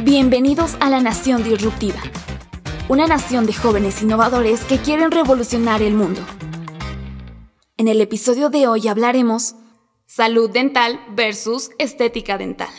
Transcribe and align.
Bienvenidos 0.00 0.76
a 0.80 0.88
la 0.88 1.00
Nación 1.00 1.44
Disruptiva, 1.44 2.00
una 2.88 3.06
nación 3.06 3.44
de 3.44 3.52
jóvenes 3.52 4.02
innovadores 4.02 4.64
que 4.64 4.78
quieren 4.78 5.10
revolucionar 5.10 5.82
el 5.82 5.92
mundo. 5.92 6.20
En 7.76 7.88
el 7.88 8.00
episodio 8.00 8.48
de 8.48 8.66
hoy 8.66 8.88
hablaremos 8.88 9.54
salud 10.06 10.50
dental 10.50 10.98
versus 11.10 11.70
estética 11.78 12.38
dental. 12.38 12.70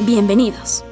Bienvenidos. 0.00 0.84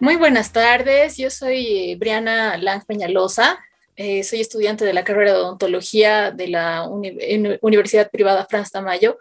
Muy 0.00 0.16
buenas 0.16 0.52
tardes, 0.52 1.18
yo 1.18 1.28
soy 1.28 1.96
Briana 1.96 2.56
Lang 2.56 2.82
Peñalosa, 2.86 3.58
eh, 3.94 4.24
soy 4.24 4.40
estudiante 4.40 4.86
de 4.86 4.94
la 4.94 5.04
carrera 5.04 5.32
de 5.32 5.38
odontología 5.38 6.30
de 6.30 6.48
la 6.48 6.88
Universidad 6.88 8.10
Privada 8.10 8.46
Franz 8.46 8.70
Tamayo 8.70 9.18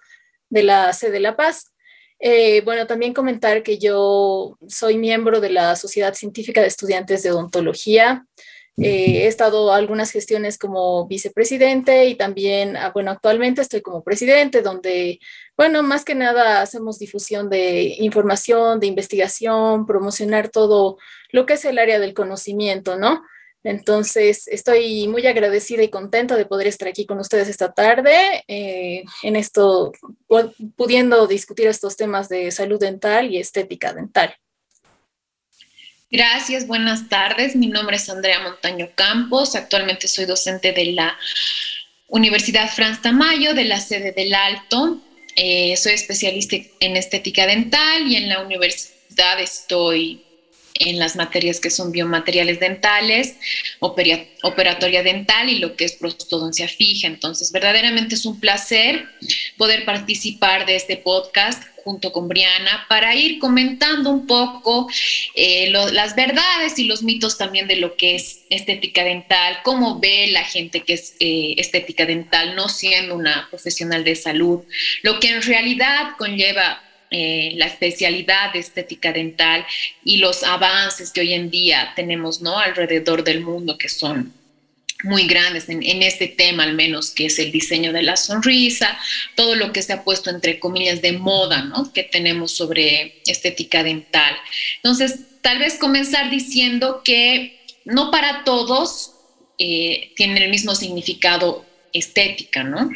de 0.55 0.63
la 0.63 0.93
sede 0.93 1.11
de 1.11 1.19
La 1.19 1.35
Paz. 1.35 1.73
Eh, 2.17 2.61
bueno, 2.61 2.87
también 2.87 3.13
comentar 3.13 3.61
que 3.61 3.77
yo 3.77 4.57
soy 4.67 4.97
miembro 4.97 5.41
de 5.41 5.49
la 5.49 5.75
Sociedad 5.75 6.13
Científica 6.13 6.61
de 6.61 6.67
Estudiantes 6.67 7.23
de 7.23 7.31
Odontología. 7.31 8.25
he 8.77 9.27
estado 9.27 9.71
algunas 9.71 10.11
gestiones 10.11 10.57
como 10.57 11.07
vicepresidente 11.07 12.05
y 12.07 12.15
también, 12.15 12.75
ah, 12.75 12.91
bueno, 12.93 13.11
actualmente 13.11 13.61
estoy 13.61 13.81
como 13.81 14.03
presidente, 14.03 14.61
donde, 14.61 15.19
bueno, 15.57 15.81
más 15.81 16.03
que 16.03 16.15
nada 16.15 16.61
hacemos 16.61 16.99
difusión 16.99 17.49
de 17.49 17.95
información, 17.99 18.79
de 18.81 18.87
investigación, 18.87 19.85
promocionar 19.85 20.49
todo 20.49 20.97
lo 21.31 21.45
que 21.45 21.53
es 21.53 21.65
el 21.65 21.79
área 21.79 21.99
del 21.99 22.13
conocimiento, 22.13 22.97
¿no? 22.97 23.23
Entonces, 23.65 24.47
estoy 24.47 25.07
muy 25.07 25.25
agradecida 25.25 25.81
y 25.81 25.89
contenta 25.89 26.35
de 26.35 26.45
poder 26.45 26.67
estar 26.67 26.87
aquí 26.87 27.07
con 27.07 27.17
ustedes 27.19 27.49
esta 27.49 27.73
tarde, 27.73 28.43
eh, 28.47 29.03
en 29.23 29.35
esto, 29.35 29.91
pudiendo 30.75 31.25
discutir 31.25 31.65
estos 31.65 31.97
temas 31.97 32.29
de 32.29 32.51
salud 32.51 32.79
dental 32.79 33.33
y 33.33 33.39
estética 33.39 33.91
dental. 33.91 34.35
Gracias, 36.11 36.67
buenas 36.67 37.09
tardes. 37.09 37.55
Mi 37.55 37.65
nombre 37.65 37.95
es 37.95 38.07
Andrea 38.07 38.39
Montaño 38.39 38.89
Campos. 38.93 39.55
Actualmente 39.55 40.07
soy 40.07 40.25
docente 40.25 40.71
de 40.71 40.85
la 40.91 41.17
Universidad 42.07 42.69
Franz 42.69 43.01
Tamayo, 43.01 43.55
de 43.55 43.65
la 43.65 43.81
sede 43.81 44.11
del 44.11 44.35
Alto. 44.35 45.01
Eh, 45.35 45.75
soy 45.75 45.93
especialista 45.93 46.55
en 46.79 46.97
estética 46.97 47.47
dental 47.47 48.05
y 48.05 48.15
en 48.15 48.29
la 48.29 48.43
universidad 48.43 49.39
estoy 49.39 50.24
en 50.79 50.99
las 50.99 51.15
materias 51.15 51.59
que 51.59 51.69
son 51.69 51.91
biomateriales 51.91 52.59
dentales, 52.59 53.37
operatoria 53.79 55.03
dental 55.03 55.49
y 55.49 55.59
lo 55.59 55.75
que 55.75 55.85
es 55.85 55.93
prostodoncia 55.93 56.67
fija. 56.67 57.07
Entonces, 57.07 57.51
verdaderamente 57.51 58.15
es 58.15 58.25
un 58.25 58.39
placer 58.39 59.05
poder 59.57 59.85
participar 59.85 60.65
de 60.65 60.75
este 60.75 60.97
podcast 60.97 61.63
junto 61.85 62.11
con 62.11 62.27
Briana 62.27 62.85
para 62.89 63.15
ir 63.15 63.37
comentando 63.37 64.09
un 64.09 64.25
poco 64.25 64.89
eh, 65.35 65.69
las 65.69 66.15
verdades 66.15 66.79
y 66.79 66.85
los 66.85 67.03
mitos 67.03 67.37
también 67.37 67.67
de 67.67 67.75
lo 67.75 67.95
que 67.95 68.15
es 68.15 68.41
estética 68.49 69.03
dental, 69.03 69.59
cómo 69.63 69.99
ve 69.99 70.27
la 70.31 70.43
gente 70.43 70.81
que 70.81 70.93
es 70.93 71.15
eh, 71.19 71.53
estética 71.57 72.07
dental 72.07 72.55
no 72.55 72.69
siendo 72.69 73.15
una 73.15 73.47
profesional 73.51 74.03
de 74.03 74.15
salud, 74.15 74.61
lo 75.03 75.19
que 75.19 75.29
en 75.29 75.43
realidad 75.43 76.13
conlleva 76.17 76.81
eh, 77.17 77.53
la 77.55 77.67
especialidad 77.67 78.51
de 78.51 78.59
estética 78.59 79.13
dental 79.13 79.65
y 80.03 80.17
los 80.17 80.43
avances 80.43 81.11
que 81.11 81.21
hoy 81.21 81.31
en 81.31 81.49
día 81.49 81.93
tenemos 81.95 82.41
¿no? 82.41 82.59
alrededor 82.59 83.23
del 83.23 83.39
mundo 83.39 83.77
que 83.77 83.87
son 83.87 84.33
muy 85.03 85.25
grandes 85.25 85.69
en, 85.69 86.03
este 86.03 86.27
tema, 86.27 86.63
al 86.63 86.73
menos 86.73 87.11
que 87.11 87.27
es 87.27 87.39
el 87.39 87.53
diseño 87.53 87.93
de 87.93 88.01
la 88.01 88.17
sonrisa, 88.17 88.99
todo 89.35 89.55
lo 89.55 89.71
que 89.71 89.81
se 89.81 89.93
ha 89.93 90.03
puesto 90.03 90.29
entre 90.29 90.59
comillas 90.59 91.01
de 91.01 91.13
moda, 91.13 91.61
¿no? 91.61 91.93
Que 91.93 92.03
tenemos 92.03 92.51
sobre 92.51 93.21
estética 93.25 93.81
dental. 93.81 94.35
Entonces, 94.77 95.19
tal 95.39 95.59
vez 95.59 95.75
comenzar 95.75 96.29
diciendo 96.29 97.01
que 97.01 97.61
no 97.85 98.11
para 98.11 98.43
todos 98.43 99.11
eh, 99.57 100.11
tiene 100.17 100.43
el 100.43 100.49
mismo 100.49 100.75
significado 100.75 101.65
estética, 101.93 102.63
¿no? 102.63 102.89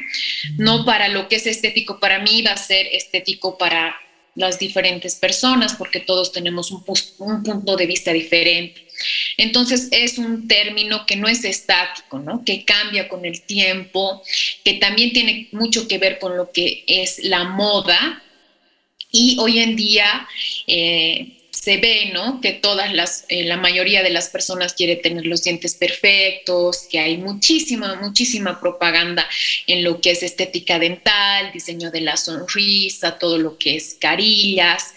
No 0.57 0.83
para 0.83 1.07
lo 1.07 1.29
que 1.29 1.37
es 1.37 1.47
estético 1.47 2.01
para 2.01 2.19
mí 2.19 2.41
va 2.41 2.51
a 2.51 2.57
ser 2.57 2.85
estético 2.91 3.57
para 3.57 3.95
las 4.39 4.57
diferentes 4.57 5.15
personas, 5.15 5.75
porque 5.75 5.99
todos 5.99 6.31
tenemos 6.31 6.71
un, 6.71 6.83
punto 6.83 7.75
de 7.75 7.85
vista 7.85 8.13
diferente. 8.13 8.87
Entonces 9.37 9.89
es 9.91 10.17
un 10.17 10.47
término 10.47 11.05
que 11.05 11.17
no 11.17 11.27
es 11.27 11.43
estático, 11.43 12.19
¿no? 12.19 12.43
que 12.45 12.63
cambia 12.65 13.07
con 13.09 13.25
el 13.25 13.41
tiempo, 13.41 14.23
que 14.63 14.75
también 14.75 15.11
tiene 15.11 15.49
mucho 15.51 15.87
que 15.87 15.97
ver 15.97 16.19
con 16.19 16.37
lo 16.37 16.51
que 16.51 16.83
es 16.87 17.19
la 17.23 17.43
moda. 17.43 18.23
Y 19.11 19.37
hoy 19.39 19.59
en 19.59 19.75
día 19.75 20.27
eh, 20.67 21.38
se 21.61 21.77
ve, 21.77 22.11
¿no? 22.13 22.39
Que 22.39 22.53
todas 22.53 22.93
las, 22.93 23.25
eh, 23.27 23.43
la 23.43 23.57
mayoría 23.57 24.01
de 24.01 24.09
las 24.11 24.29
personas 24.29 24.73
quiere 24.73 24.95
tener 24.95 25.25
los 25.25 25.43
dientes 25.43 25.75
perfectos, 25.75 26.87
que 26.89 26.99
hay 26.99 27.17
muchísima, 27.17 27.95
muchísima 27.95 28.61
propaganda 28.61 29.27
en 29.67 29.83
lo 29.83 29.99
que 29.99 30.11
es 30.11 30.23
estética 30.23 30.79
dental, 30.79 31.51
diseño 31.51 31.91
de 31.91 32.01
la 32.01 32.15
sonrisa, 32.15 33.19
todo 33.19 33.37
lo 33.37 33.57
que 33.57 33.75
es 33.75 33.97
carillas, 33.99 34.93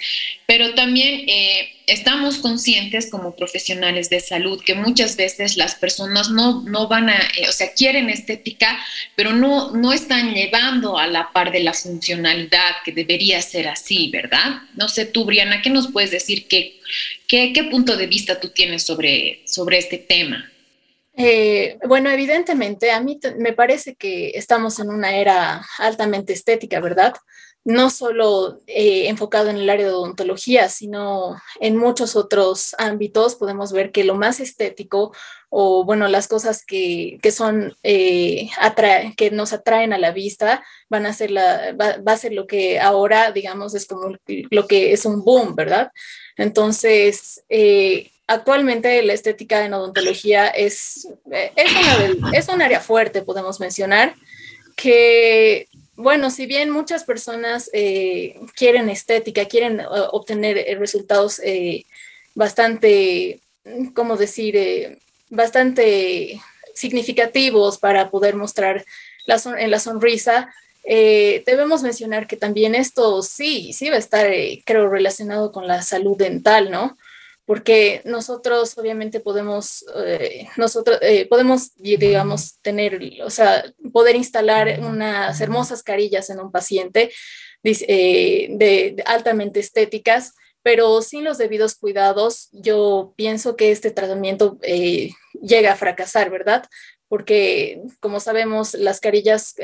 pero 0.47 0.75
también 0.75 1.25
eh, 1.29 1.82
estamos 1.87 2.39
conscientes 2.39 3.11
como 3.11 3.35
profesionales 3.35 4.09
de 4.11 4.21
salud 4.21 4.63
que 4.65 4.75
muchas 4.75 5.17
veces 5.17 5.57
las 5.57 5.75
personas 5.75 6.31
no, 6.31 6.63
no 6.63 6.89
van 6.89 7.09
a, 7.09 7.19
eh, 7.37 7.49
o 7.49 7.53
sea, 7.53 7.73
quieren 7.73 8.11
estética, 8.11 8.79
pero 9.17 9.33
no, 9.33 9.73
no 9.73 9.93
están 9.93 10.35
llevando 10.35 10.99
a 10.99 11.07
la 11.07 11.33
par 11.33 11.53
de 11.53 11.61
la 11.61 11.73
funcionalidad 11.73 12.77
que 12.85 12.93
debería 12.93 13.41
ser 13.43 13.69
así, 13.69 14.11
¿verdad? 14.11 14.63
No 14.75 14.89
sé 14.89 15.07
tú, 15.07 15.25
Briana, 15.25 15.63
¿qué 15.63 15.71
nos 15.71 15.91
puedes 15.91 16.11
decir? 16.11 16.47
¿Qué, 16.49 16.81
qué, 17.29 17.65
punto 17.71 17.97
de 17.97 18.07
vista 18.07 18.41
tú 18.41 18.51
tienes 18.51 18.83
sobre, 18.85 19.43
sobre 19.47 19.79
este 19.79 19.99
tema? 19.99 20.51
Eh, 21.15 21.79
bueno, 21.87 22.11
evidentemente, 22.11 22.91
a 22.91 23.01
mí 23.01 23.19
me 23.39 23.53
parece 23.53 23.95
que 23.95 24.31
estamos 24.31 24.79
en 24.81 24.89
una 24.89 25.15
era 25.17 25.67
altamente 25.79 26.33
estética, 26.33 26.81
¿verdad? 26.81 27.15
No 27.65 27.91
solo 27.91 28.61
eh, 28.67 29.09
enfocado 29.09 29.49
en 29.49 29.57
el 29.57 29.71
área 29.71 29.87
de 29.87 29.93
odontología, 29.93 30.69
sino 30.69 31.41
en 31.61 31.77
muchos 31.77 32.17
otros 32.17 32.75
ámbitos, 32.79 33.37
podemos 33.37 33.73
ver 33.73 33.93
que 33.93 34.03
lo 34.05 34.15
más 34.15 34.41
estético 34.41 35.13
o, 35.49 35.85
bueno, 35.85 36.09
las 36.09 36.29
cosas 36.29 36.65
que, 36.65 37.19
son, 37.31 37.77
eh, 37.83 38.49
que 39.17 39.31
nos 39.31 39.53
atraen 39.53 39.93
a 39.93 39.99
la 39.99 40.11
vista, 40.11 40.65
van 40.89 41.07
a 41.07 41.13
ser 41.13 41.31
la, 41.31 41.75
va, 41.75 42.01
a 42.07 42.17
ser 42.17 42.33
lo 42.33 42.47
que 42.47 42.81
ahora, 42.81 43.31
digamos, 43.33 43.75
es 43.75 43.87
como 43.87 44.17
lo 44.27 44.67
que 44.67 44.93
es 44.93 45.05
un 45.05 45.23
boom, 45.23 45.55
¿verdad? 45.55 45.91
Entonces, 46.39 47.45
eh, 47.49 48.11
actualmente 48.27 49.03
la 49.03 49.13
estética 49.13 49.65
en 49.65 49.75
odontología 49.75 50.49
es, 50.49 51.07
es 52.33 52.49
un 52.49 52.63
área 52.63 52.81
fuerte, 52.81 53.23
podemos 53.23 53.61
mencionar, 53.61 54.15
que 54.75 55.69
bueno, 56.03 56.31
si 56.31 56.47
bien 56.47 56.71
muchas 56.71 57.05
personas 57.05 57.71
eh, 57.73 58.39
quieren 58.55 58.89
estética, 58.91 59.47
quieren 59.47 59.81
eh, 59.81 59.87
obtener 60.11 60.59
eh, 60.59 60.75
resultados 60.75 61.41
bastante, 62.35 63.41
¿cómo 63.95 64.17
decir?, 64.17 64.99
bastante 65.31 66.41
significativos 66.75 67.79
para 67.79 68.11
poder 68.11 68.37
mostrar 68.37 68.85
en 69.27 69.71
la 69.71 69.79
sonrisa, 69.79 70.53
debemos 70.85 71.83
mencionar 71.83 72.27
que 72.27 72.37
también 72.37 72.75
esto 72.75 73.23
sí, 73.23 73.73
sí 73.73 73.89
va 73.89 73.97
a 73.97 73.99
estar, 73.99 74.31
creo, 74.65 74.89
relacionado 74.89 75.53
con 75.53 75.67
la 75.67 75.83
salud 75.83 76.17
dental, 76.17 76.71
¿no? 76.71 76.99
Porque 77.47 78.03
nosotros 78.05 78.77
obviamente 78.79 79.21
podemos, 79.21 79.85
eh, 79.97 80.49
nosotros 80.57 80.99
eh, 81.03 81.27
podemos, 81.27 81.75
digamos, 81.77 82.59
tener, 82.63 83.01
o 83.25 83.31
sea, 83.31 83.65
poder 83.93 84.17
instalar 84.17 84.81
unas 84.81 85.41
hermosas 85.41 85.83
carillas 85.83 86.31
en 86.31 86.41
un 86.41 86.53
paciente 86.53 87.11
eh, 87.65 88.49
de, 88.51 89.03
altamente 89.07 89.61
estéticas, 89.61 90.35
pero 90.63 91.03
sin 91.03 91.25
los 91.25 91.39
debidos 91.39 91.75
cuidados, 91.75 92.49
yo 92.53 93.13
pienso 93.17 93.57
que 93.57 93.73
este 93.73 93.91
tratamiento 93.91 94.59
llega 95.41 95.73
a 95.73 95.77
fracasar, 95.77 96.31
¿verdad? 96.31 96.65
Porque, 97.13 97.83
como 98.01 98.21
sabemos, 98.21 98.73
las 98.73 98.99
carillas 98.99 99.55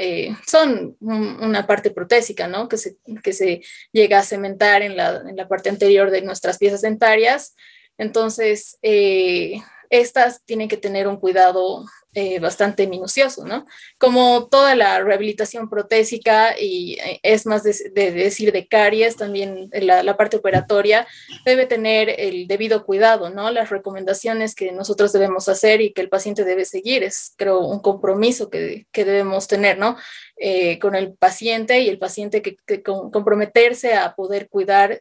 son 0.46 0.98
una 1.00 1.66
parte 1.66 1.90
protésica, 1.90 2.46
¿no? 2.46 2.68
Que 2.68 2.76
se, 2.76 2.98
que 3.22 3.32
se 3.32 3.62
llega 3.90 4.18
a 4.18 4.22
cementar 4.22 4.82
en 4.82 4.98
la, 4.98 5.22
en 5.26 5.34
la 5.34 5.48
parte 5.48 5.70
anterior 5.70 6.10
de 6.10 6.20
nuestras 6.20 6.58
piezas 6.58 6.82
dentarias 6.82 7.54
entonces, 7.98 8.78
eh, 8.82 9.60
estas 9.90 10.44
tienen 10.44 10.68
que 10.68 10.76
tener 10.76 11.08
un 11.08 11.18
cuidado 11.18 11.84
eh, 12.14 12.40
bastante 12.40 12.86
minucioso, 12.86 13.44
¿no? 13.44 13.66
Como 13.98 14.48
toda 14.48 14.74
la 14.74 14.98
rehabilitación 15.02 15.68
protésica 15.68 16.58
y 16.58 16.94
eh, 16.94 17.20
es 17.22 17.44
más 17.44 17.62
de, 17.62 17.74
decir 17.92 18.50
de 18.50 18.66
caries, 18.66 19.16
también 19.16 19.68
la, 19.72 20.16
parte 20.16 20.38
operatoria 20.38 21.06
debe 21.44 21.66
tener 21.66 22.08
el 22.18 22.48
debido 22.48 22.86
cuidado, 22.86 23.28
¿no? 23.28 23.50
Las 23.50 23.68
recomendaciones 23.68 24.54
que 24.54 24.72
nosotros 24.72 25.12
debemos 25.12 25.50
hacer 25.50 25.82
y 25.82 25.92
que 25.92 26.00
el 26.00 26.08
paciente 26.08 26.44
debe 26.44 26.64
seguir 26.64 27.02
es, 27.02 27.34
creo, 27.36 27.60
un 27.60 27.80
compromiso 27.80 28.48
que, 28.48 28.86
que 28.90 29.04
debemos 29.04 29.46
tener, 29.46 29.76
¿no? 29.76 29.98
eh, 30.38 30.78
con 30.78 30.94
el 30.94 31.12
paciente 31.12 31.80
y 31.80 31.90
el 31.90 31.98
paciente 31.98 32.40
que, 32.40 32.56
comprometerse 32.82 33.94
a 33.94 34.14
poder 34.14 34.48
cuidar, 34.48 35.00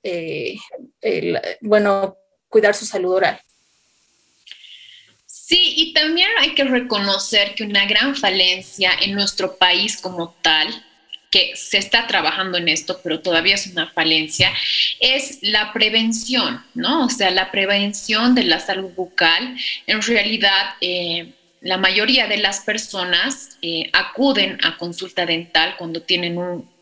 bueno, 1.62 2.18
cuidar 2.50 2.76
su 2.76 2.86
salud 2.86 3.14
oral. 3.14 3.40
Sí, 5.48 5.76
y 5.78 5.94
también 5.94 6.28
hay 6.40 6.56
que 6.56 6.66
reconocer 6.66 7.56
que 7.56 7.64
una 7.64 7.86
gran 7.86 8.18
falencia 8.18 8.92
en 9.00 9.14
nuestro 9.14 9.56
país 9.56 9.96
como 9.96 10.36
tal, 10.42 10.68
que 11.32 11.54
se 11.56 11.78
está 11.78 12.06
trabajando 12.06 12.58
en 12.58 12.68
esto, 12.68 13.00
pero 13.02 13.22
todavía 13.22 13.56
es 13.56 13.66
una 13.68 13.88
falencia, 13.88 14.52
es 15.00 15.40
la 15.42 15.72
prevención, 15.72 16.62
¿no? 16.74 17.06
O 17.06 17.10
sea, 17.10 17.32
la 17.32 17.50
prevención 17.50 18.36
de 18.36 18.44
la 18.44 18.60
salud 18.60 18.92
bucal. 18.94 19.56
En 19.86 20.02
realidad, 20.02 20.76
eh, 20.82 21.32
la 21.62 21.78
mayoría 21.78 22.28
de 22.28 22.40
las 22.40 22.60
personas 22.60 23.58
eh, 23.62 23.90
acuden 23.94 24.58
a 24.64 24.76
consulta 24.78 25.26
dental 25.26 25.76
cuando 25.78 26.02
tienen 26.02 26.38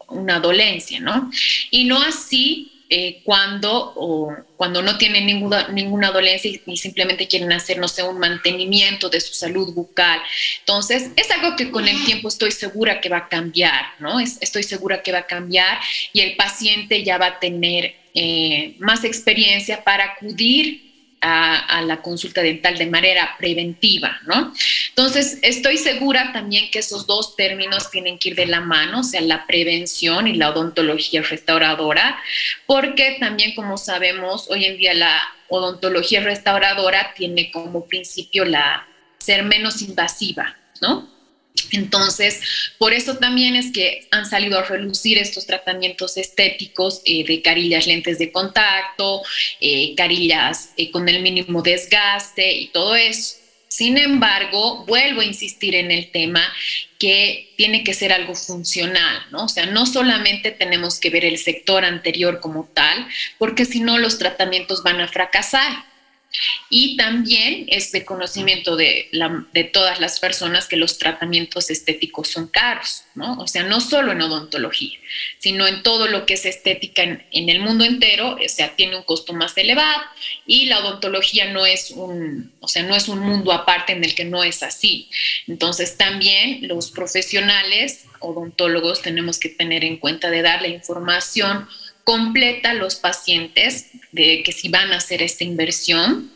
una 0.08 0.40
dolencia, 0.40 1.00
¿no? 1.00 1.30
Y 1.70 1.84
no 1.84 2.02
así 2.02 2.75
eh, 2.90 3.22
cuando, 3.24 3.94
o 3.96 4.36
cuando 4.58 4.82
no 4.82 4.98
tienen 4.98 5.26
ninguna, 5.26 5.68
ninguna 5.70 6.12
dolencia 6.12 6.52
y, 6.66 6.78
simplemente 6.78 7.28
quieren 7.28 7.52
hacer, 7.52 7.80
no 7.80 7.88
sé, 7.88 8.04
un 8.04 8.20
mantenimiento 8.20 9.10
de 9.10 9.20
su 9.22 9.34
salud 9.34 9.74
bucal. 9.74 10.22
Entonces, 10.60 11.10
es 11.16 11.32
algo 11.32 11.56
que 11.56 11.72
con 11.72 11.88
el 11.88 12.06
tiempo 12.06 12.28
estoy 12.28 12.52
segura 12.52 13.02
que 13.02 13.10
va 13.10 13.18
a 13.18 13.28
cambiar, 13.28 13.86
¿no? 14.00 14.20
estoy 14.20 14.64
segura 14.64 15.02
que 15.02 15.12
va 15.12 15.20
a 15.20 15.26
cambiar 15.26 15.80
y 16.14 16.22
el 16.22 16.36
paciente 16.36 17.04
ya 17.04 17.18
va 17.18 17.28
a 17.28 17.40
tener 17.40 17.96
eh, 18.14 18.76
más 18.80 19.04
experiencia 19.04 19.84
para 19.84 20.06
acudir 20.06 20.95
a, 21.22 21.82
la 21.82 22.02
consulta 22.02 22.42
dental 22.42 22.78
de 22.78 22.86
manera 22.86 23.36
preventiva, 23.38 24.20
¿no? 24.26 24.54
Entonces, 24.90 25.40
estoy 25.42 25.78
segura 25.78 26.32
también 26.34 26.70
que 26.72 26.80
esos 26.80 27.08
dos 27.08 27.36
términos 27.36 27.90
tienen 27.90 28.20
que 28.20 28.30
ir 28.30 28.36
de 28.36 28.46
la 28.46 28.62
mano, 28.62 29.00
o 29.00 29.04
sea, 29.04 29.22
la 29.22 29.46
prevención 29.48 30.28
y 30.28 30.34
la 30.34 30.50
odontología 30.50 31.22
restauradora, 31.22 32.18
porque 32.66 33.18
también, 33.20 33.56
como 33.56 33.78
sabemos, 33.78 34.50
hoy 34.50 34.66
en 34.66 34.78
día 34.78 34.94
la 34.94 35.22
odontología 35.48 36.22
restauradora 36.22 37.14
tiene 37.16 37.52
como 37.52 37.86
principio 37.88 38.46
la 38.46 38.88
ser 39.18 39.44
menos 39.44 39.82
invasiva, 39.82 40.56
¿no? 40.82 41.15
Entonces, 41.72 42.42
por 42.78 42.94
eso 42.94 43.18
también 43.18 43.56
es 43.56 43.72
que 43.72 44.08
han 44.12 44.26
salido 44.26 44.60
a 44.60 44.64
relucir 44.64 45.18
estos 45.18 45.46
tratamientos 45.46 46.18
estéticos 46.18 47.02
eh, 47.06 47.26
de 47.26 47.42
carillas 47.42 47.88
lentes 47.88 48.20
de 48.20 48.32
contacto, 48.32 49.22
eh, 49.60 49.94
carillas 49.96 50.72
eh, 50.78 50.92
con 50.92 51.08
el 51.10 51.22
mínimo 51.22 51.62
desgaste 51.62 52.54
y 52.54 52.68
todo 52.68 52.96
eso. 52.96 53.38
Sin 53.68 53.98
embargo, 53.98 54.86
vuelvo 54.86 55.22
a 55.22 55.26
insistir 55.26 55.76
en 55.76 55.92
el 55.92 56.12
tema 56.12 56.42
que 56.98 57.54
tiene 57.58 57.84
que 57.84 57.94
ser 57.94 58.14
algo 58.14 58.34
funcional, 58.34 59.24
¿no? 59.32 59.46
O 59.46 59.50
sea, 59.50 59.66
no 59.66 59.86
solamente 59.86 60.52
tenemos 60.52 61.00
que 61.00 61.10
ver 61.10 61.26
el 61.26 61.38
sector 61.38 61.84
anterior 61.84 62.40
como 62.40 62.70
tal, 62.74 63.06
porque 63.38 63.66
si 63.66 63.82
no 63.82 63.98
los 63.98 64.18
tratamientos 64.18 64.82
van 64.82 65.02
a 65.02 65.10
fracasar. 65.10 65.84
Y 66.70 66.98
también 66.98 67.66
es 67.70 67.92
de 67.92 68.06
conocimiento 68.06 68.76
de, 68.76 69.10
de, 69.54 69.64
todas 69.64 70.00
las 70.00 70.20
personas 70.20 70.68
que 70.68 70.78
los 70.78 70.98
tratamientos 70.98 71.70
estéticos 71.70 72.30
son 72.30 72.48
caros, 72.48 73.04
¿no? 73.16 73.38
O 73.40 73.48
sea, 73.48 73.64
no 73.64 73.82
solo 73.82 74.12
en 74.12 74.22
odontología, 74.22 74.98
sino 75.40 75.68
en 75.68 75.84
todo 75.84 76.08
lo 76.08 76.26
que 76.26 76.36
es 76.36 76.46
estética 76.46 77.04
en, 77.04 77.26
en, 77.32 77.50
el 77.50 77.60
mundo 77.60 77.84
entero, 77.84 78.36
o 78.44 78.50
sea, 78.50 78.76
tiene 78.76 78.96
un 78.96 79.04
costo 79.04 79.34
más 79.34 79.58
elevado 79.58 80.02
y 80.46 80.66
la 80.66 80.80
odontología 80.80 81.52
no 81.52 81.66
es 81.66 81.92
un, 81.92 82.54
o 82.60 82.68
sea, 82.68 82.84
no 82.84 82.96
es 82.96 83.08
un 83.08 83.20
mundo 83.20 83.52
aparte 83.52 83.94
en 83.94 84.04
el 84.04 84.16
que 84.16 84.26
no 84.26 84.44
es 84.44 84.64
así. 84.64 85.10
Entonces, 85.48 85.98
también 85.98 86.68
los 86.68 86.92
profesionales 86.92 88.06
odontólogos 88.20 89.02
tenemos 89.02 89.40
que 89.40 89.50
tener 89.50 89.84
en 89.84 89.98
cuenta 89.98 90.30
de 90.30 90.42
darle 90.42 90.70
información 90.70 91.68
completa 92.06 92.74
los 92.74 92.96
pacientes 92.96 93.88
de 94.14 94.44
que 94.44 94.54
si 94.54 94.70
van 94.70 94.94
a 94.94 94.98
hacer 94.98 95.22
esta 95.22 95.44
inversión. 95.44 96.32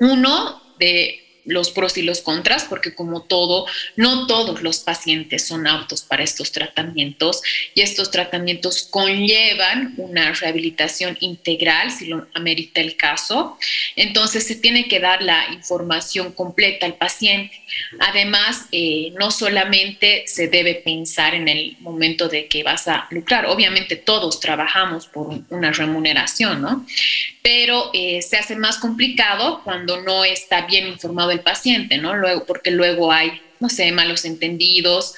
Uno, 0.00 0.60
de 0.78 1.29
los 1.50 1.70
pros 1.70 1.96
y 1.96 2.02
los 2.02 2.20
contras, 2.20 2.64
porque 2.64 2.94
como 2.94 3.22
todo, 3.22 3.66
no 3.96 4.26
todos 4.26 4.62
los 4.62 4.78
pacientes 4.80 5.46
son 5.46 5.66
aptos 5.66 6.02
para 6.02 6.22
estos 6.22 6.52
tratamientos 6.52 7.42
y 7.74 7.82
estos 7.82 8.10
tratamientos 8.10 8.88
conllevan 8.90 9.94
una 9.96 10.32
rehabilitación 10.32 11.16
integral 11.20 11.90
si 11.90 12.06
lo 12.06 12.26
amerita 12.34 12.80
el 12.80 12.96
caso. 12.96 13.58
Entonces 13.96 14.46
se 14.46 14.56
tiene 14.56 14.88
que 14.88 15.00
dar 15.00 15.22
la 15.22 15.46
información 15.52 16.32
completa 16.32 16.86
al 16.86 16.94
paciente. 16.94 17.62
Además, 17.98 18.66
eh, 18.72 19.12
no 19.18 19.30
solamente 19.30 20.24
se 20.26 20.48
debe 20.48 20.76
pensar 20.76 21.34
en 21.34 21.48
el 21.48 21.76
momento 21.80 22.28
de 22.28 22.46
que 22.46 22.62
vas 22.62 22.88
a 22.88 23.06
lucrar, 23.10 23.46
obviamente 23.46 23.96
todos 23.96 24.40
trabajamos 24.40 25.06
por 25.06 25.40
una 25.50 25.72
remuneración, 25.72 26.62
¿no? 26.62 26.86
Pero 27.42 27.90
eh, 27.92 28.22
se 28.22 28.36
hace 28.36 28.56
más 28.56 28.78
complicado 28.78 29.62
cuando 29.64 30.00
no 30.02 30.24
está 30.24 30.66
bien 30.66 30.86
informado 30.86 31.30
el 31.30 31.40
paciente, 31.40 31.98
¿no? 31.98 32.14
Luego, 32.14 32.44
porque 32.44 32.70
luego 32.70 33.12
hay, 33.12 33.40
no 33.60 33.68
sé, 33.68 33.90
malos 33.92 34.24
entendidos. 34.24 35.14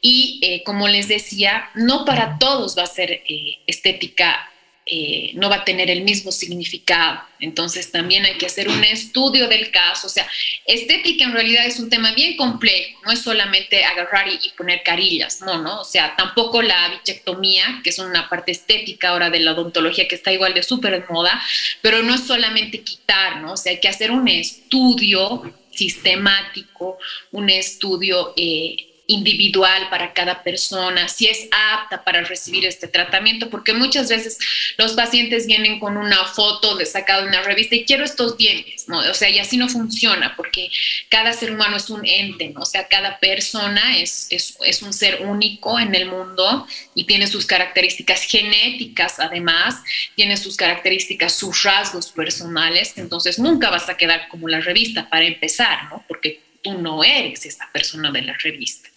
Y 0.00 0.38
eh, 0.42 0.62
como 0.64 0.86
les 0.86 1.08
decía, 1.08 1.70
no 1.74 2.04
para 2.04 2.38
todos 2.38 2.78
va 2.78 2.84
a 2.84 2.86
ser 2.86 3.22
estética 3.66 4.50
eh, 4.88 5.32
no 5.34 5.50
va 5.50 5.56
a 5.56 5.64
tener 5.64 5.90
el 5.90 6.02
mismo 6.02 6.30
significado. 6.30 7.20
Entonces 7.40 7.90
también 7.90 8.24
hay 8.24 8.38
que 8.38 8.46
hacer 8.46 8.68
un 8.68 8.84
estudio 8.84 9.48
del 9.48 9.72
caso. 9.72 10.06
O 10.06 10.10
sea, 10.10 10.28
estética 10.64 11.24
en 11.24 11.32
realidad 11.32 11.66
es 11.66 11.80
un 11.80 11.90
tema 11.90 12.14
bien 12.14 12.36
complejo, 12.36 13.00
no 13.04 13.10
es 13.10 13.20
solamente 13.20 13.84
agarrar 13.84 14.28
y, 14.28 14.38
poner 14.56 14.84
carillas, 14.84 15.40
no, 15.40 15.60
¿no? 15.60 15.80
O 15.80 15.84
sea, 15.84 16.14
tampoco 16.16 16.62
la 16.62 16.88
bichectomía, 16.90 17.80
que 17.82 17.90
es 17.90 17.98
una 17.98 18.28
parte 18.28 18.52
estética 18.52 19.08
ahora 19.08 19.28
de 19.28 19.40
la 19.40 19.52
odontología 19.52 20.06
que 20.06 20.14
está 20.14 20.30
igual 20.30 20.54
de 20.54 20.62
súper 20.62 20.94
en 20.94 21.04
moda, 21.10 21.42
pero 21.82 22.04
no 22.04 22.14
es 22.14 22.24
solamente 22.24 22.82
quitar, 22.82 23.42
¿no? 23.42 23.54
O 23.54 23.56
sea, 23.56 23.72
hay 23.72 23.80
que 23.80 23.88
hacer 23.88 24.12
un 24.12 24.28
estudio 24.28 25.52
sistemático, 25.72 26.96
un 27.32 27.50
estudio 27.50 28.34
eh, 28.36 28.95
individual 29.06 29.88
para 29.88 30.12
cada 30.12 30.42
persona, 30.42 31.08
si 31.08 31.28
es 31.28 31.48
apta 31.52 32.02
para 32.02 32.22
recibir 32.22 32.66
este 32.66 32.88
tratamiento, 32.88 33.50
porque 33.50 33.72
muchas 33.72 34.08
veces 34.08 34.38
los 34.76 34.92
pacientes 34.92 35.46
vienen 35.46 35.78
con 35.78 35.96
una 35.96 36.24
foto 36.24 36.76
de 36.76 36.86
sacado 36.86 37.22
de 37.22 37.28
una 37.28 37.42
revista 37.42 37.76
y 37.76 37.84
quiero 37.84 38.04
estos 38.04 38.36
dientes, 38.36 38.88
¿no? 38.88 38.98
O 38.98 39.14
sea, 39.14 39.30
y 39.30 39.38
así 39.38 39.56
no 39.56 39.68
funciona, 39.68 40.34
porque 40.36 40.70
cada 41.08 41.32
ser 41.32 41.52
humano 41.52 41.76
es 41.76 41.88
un 41.88 42.04
ente, 42.04 42.50
¿no? 42.50 42.62
O 42.62 42.66
sea, 42.66 42.88
cada 42.88 43.18
persona 43.18 43.98
es, 43.98 44.26
es, 44.30 44.56
es 44.64 44.82
un 44.82 44.92
ser 44.92 45.22
único 45.22 45.78
en 45.78 45.94
el 45.94 46.06
mundo 46.06 46.66
y 46.94 47.04
tiene 47.04 47.28
sus 47.28 47.46
características 47.46 48.22
genéticas, 48.22 49.20
además, 49.20 49.82
tiene 50.16 50.36
sus 50.36 50.56
características, 50.56 51.32
sus 51.32 51.62
rasgos 51.62 52.10
personales, 52.10 52.94
entonces 52.96 53.38
nunca 53.38 53.70
vas 53.70 53.88
a 53.88 53.96
quedar 53.96 54.28
como 54.28 54.48
la 54.48 54.60
revista 54.60 55.08
para 55.08 55.24
empezar, 55.24 55.84
¿no? 55.90 56.04
Porque 56.08 56.40
tú 56.62 56.74
no 56.74 57.04
eres 57.04 57.46
esa 57.46 57.70
persona 57.72 58.10
de 58.10 58.22
la 58.22 58.36
revista. 58.38 58.88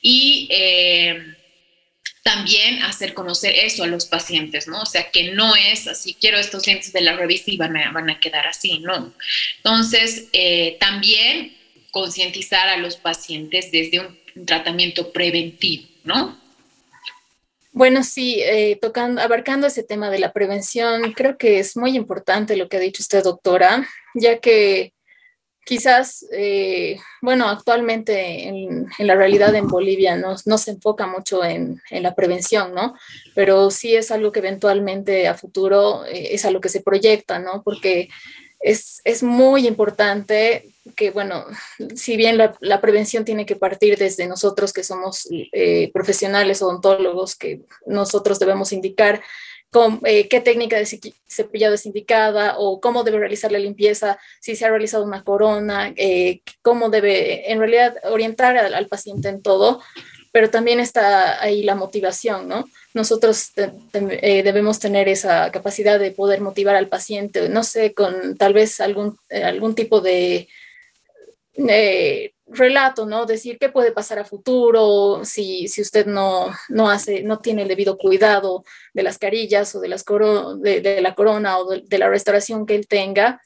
Y 0.00 0.48
eh, 0.50 1.36
también 2.22 2.82
hacer 2.82 3.14
conocer 3.14 3.54
eso 3.56 3.84
a 3.84 3.86
los 3.86 4.06
pacientes, 4.06 4.68
¿no? 4.68 4.82
O 4.82 4.86
sea, 4.86 5.10
que 5.10 5.32
no 5.32 5.56
es 5.56 5.86
así, 5.86 6.14
quiero 6.14 6.38
estos 6.38 6.66
lentes 6.66 6.92
de 6.92 7.00
la 7.00 7.16
revista 7.16 7.50
y 7.50 7.56
van 7.56 7.76
a, 7.76 7.90
van 7.92 8.10
a 8.10 8.20
quedar 8.20 8.46
así, 8.46 8.78
¿no? 8.80 9.12
Entonces, 9.56 10.28
eh, 10.32 10.76
también 10.78 11.56
concientizar 11.90 12.68
a 12.68 12.76
los 12.76 12.96
pacientes 12.96 13.72
desde 13.72 14.00
un, 14.00 14.20
tratamiento 14.46 15.12
preventivo, 15.12 15.88
¿no? 16.04 16.38
Bueno, 17.72 18.04
sí, 18.04 18.40
eh, 18.40 18.78
abarcando 19.18 19.66
ese 19.66 19.82
tema 19.82 20.08
de 20.08 20.20
la 20.20 20.32
prevención, 20.32 21.12
creo 21.12 21.36
que 21.36 21.58
es 21.58 21.76
muy 21.76 21.96
importante 21.96 22.56
lo 22.56 22.68
que 22.68 22.76
ha 22.76 22.80
dicho 22.80 23.02
usted, 23.02 23.24
doctora, 23.24 23.88
ya 24.14 24.38
que 24.38 24.92
quizás, 25.70 26.26
eh, 26.32 26.98
bueno, 27.22 27.48
actualmente 27.48 28.48
en, 28.48 28.88
la 28.98 29.14
realidad 29.14 29.54
en 29.54 29.68
Bolivia 29.68 30.16
no, 30.16 30.36
se 30.58 30.70
enfoca 30.72 31.06
mucho 31.06 31.44
en, 31.44 31.80
la 31.92 32.16
prevención, 32.16 32.74
¿no? 32.74 32.96
Pero 33.36 33.70
sí 33.70 33.94
es 33.94 34.10
algo 34.10 34.32
que 34.32 34.40
eventualmente 34.40 35.28
a 35.28 35.34
futuro 35.34 36.04
eh, 36.06 36.34
es 36.34 36.44
a 36.44 36.50
lo 36.50 36.60
que 36.60 36.70
se 36.70 36.80
proyecta, 36.80 37.38
¿no? 37.38 37.62
Porque 37.62 38.08
es, 38.58 39.22
muy 39.22 39.68
importante 39.68 40.64
que, 40.96 41.12
bueno, 41.12 41.44
si 41.94 42.16
bien 42.16 42.36
la, 42.36 42.80
prevención 42.80 43.24
tiene 43.24 43.46
que 43.46 43.54
partir 43.54 43.96
desde 43.96 44.26
nosotros 44.26 44.72
que 44.72 44.82
somos 44.82 45.28
eh, 45.52 45.92
profesionales 45.92 46.62
odontólogos, 46.62 47.36
que 47.36 47.60
nosotros 47.86 48.40
debemos 48.40 48.72
indicar 48.72 49.22
eh, 50.04 50.28
qué 50.28 50.40
técnica 50.40 50.76
de 50.76 51.14
cepillado 51.28 51.74
es 51.74 51.86
indicada 51.86 52.56
o 52.58 52.80
cómo 52.80 53.04
debe 53.04 53.18
realizar 53.18 53.52
la 53.52 53.58
limpieza, 53.58 54.18
si 54.40 54.56
se 54.56 54.64
ha 54.64 54.70
realizado 54.70 55.04
una 55.04 55.22
corona, 55.22 55.92
eh, 55.96 56.40
cómo 56.60 56.90
debe 56.90 57.52
en 57.52 57.60
realidad 57.60 57.94
orientar 58.04 58.56
al, 58.56 58.86
paciente 58.88 59.28
en 59.28 59.42
todo, 59.42 59.80
pero 60.32 60.50
también 60.50 60.80
está 60.80 61.40
ahí 61.40 61.62
la 61.62 61.76
motivación, 61.76 62.48
¿no? 62.48 62.68
Nosotros 62.94 63.52
eh, 63.92 64.42
debemos 64.42 64.80
tener 64.80 65.08
esa 65.08 65.52
capacidad 65.52 66.00
de 66.00 66.10
poder 66.10 66.40
motivar 66.40 66.74
al 66.74 66.88
paciente, 66.88 67.48
no 67.48 67.62
sé, 67.62 67.94
con 67.94 68.36
tal 68.36 68.52
vez 68.52 68.80
algún, 68.80 69.18
algún 69.30 69.76
tipo 69.76 70.00
de 70.00 70.48
relato, 72.50 73.06
¿no? 73.06 73.26
Decir 73.26 73.58
qué 73.58 73.68
puede 73.68 73.92
pasar 73.92 74.18
a 74.18 74.24
futuro 74.24 75.24
si, 75.24 75.68
si 75.68 75.80
usted 75.80 76.06
no, 76.06 76.50
no, 76.68 76.90
hace, 76.90 77.22
no 77.22 77.38
tiene 77.38 77.62
el 77.62 77.68
debido 77.68 77.96
cuidado 77.96 78.64
de 78.92 79.02
las 79.02 79.18
carillas 79.18 79.74
o 79.74 79.80
de, 79.80 79.88
las 79.88 80.04
de, 80.04 80.80
de, 80.80 81.00
la 81.00 81.14
corona 81.14 81.58
o 81.58 81.68
de, 81.68 81.98
la 81.98 82.08
restauración 82.08 82.66
que 82.66 82.74
él 82.74 82.88
tenga, 82.88 83.40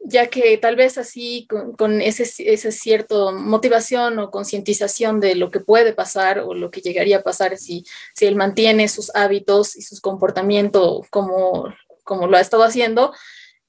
ya 0.00 0.28
que 0.28 0.56
tal 0.58 0.76
vez 0.76 0.98
así 0.98 1.46
con, 1.48 1.72
con 1.72 2.00
ese, 2.00 2.22
ese 2.22 2.70
cierto 2.70 3.32
motivación 3.32 4.18
o 4.20 4.30
concientización 4.30 5.18
de 5.18 5.34
lo 5.34 5.50
que 5.50 5.60
puede 5.60 5.92
pasar 5.92 6.38
o 6.38 6.54
lo 6.54 6.70
que 6.70 6.80
llegaría 6.80 7.18
a 7.18 7.22
pasar 7.22 7.56
si, 7.56 7.84
si 8.14 8.26
él 8.26 8.36
mantiene 8.36 8.88
sus 8.88 9.14
hábitos 9.14 9.74
y 9.76 9.82
sus 9.82 10.00
comportamientos 10.00 11.06
como, 11.10 11.74
como 12.04 12.28
lo 12.28 12.36
ha 12.36 12.40
estado 12.40 12.62
haciendo, 12.62 13.12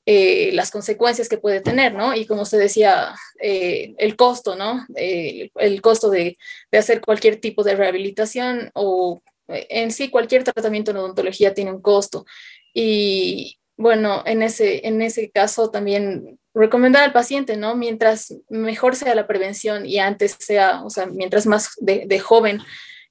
eh, 0.10 0.52
las 0.54 0.72
consecuencias 0.72 1.28
que 1.28 1.38
puede 1.38 1.60
tener, 1.60 1.94
¿no? 1.94 2.16
Y 2.16 2.26
como 2.26 2.46
se 2.46 2.58
decía, 2.58 3.14
eh, 3.42 3.94
el 3.98 4.16
costo, 4.16 4.56
¿no? 4.56 4.86
Eh, 4.96 5.50
el 5.56 5.82
costo 5.82 6.10
de, 6.10 6.38
hacer 6.72 7.02
cualquier 7.02 7.42
tipo 7.42 7.62
de 7.62 7.76
rehabilitación 7.76 8.72
o 8.74 9.22
en 9.50 9.92
sí 9.92 10.10
cualquier 10.10 10.46
tratamiento 10.46 10.92
en 10.92 10.98
odontología 10.98 11.54
tiene 11.54 11.74
un 11.74 11.82
costo. 11.82 12.26
Y 12.74 13.60
bueno, 13.76 14.24
en 14.26 14.44
ese, 14.44 14.88
en 14.88 15.02
ese 15.02 15.30
caso 15.30 15.72
también 15.72 16.40
recomendar 16.54 17.04
al 17.04 17.12
paciente, 17.12 17.58
¿no? 17.58 17.76
Mientras 17.76 18.34
mejor 18.48 18.96
sea 18.96 19.14
la 19.14 19.28
prevención 19.28 19.86
y 19.86 20.00
antes 20.00 20.38
sea, 20.40 20.86
o 20.86 20.90
sea, 20.90 21.08
mientras 21.08 21.46
más 21.46 21.72
de 21.82 22.20
joven 22.20 22.62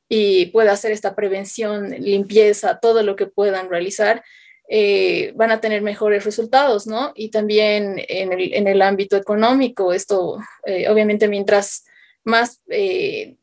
y 0.08 0.46
pueda 0.46 0.72
hacer 0.72 0.92
esta 0.92 1.14
prevención, 1.14 1.90
limpieza, 1.90 2.78
todo 2.80 3.02
lo 3.02 3.16
que 3.16 3.26
puedan 3.26 3.68
realizar, 3.68 4.24
eh, 4.68 5.32
van 5.36 5.52
a 5.52 5.60
tener 5.60 5.82
mejores 5.82 6.24
resultados, 6.24 6.86
¿no? 6.86 7.12
Y 7.14 7.30
también 7.30 8.02
en 8.08 8.32
el, 8.32 8.52
en 8.52 8.66
el 8.66 8.82
ámbito 8.82 9.16
económico, 9.16 9.92
esto 9.92 10.38
eh, 10.64 10.88
obviamente 10.88 11.28
mientras 11.28 11.84
más 12.24 12.60
eh, 12.68 13.36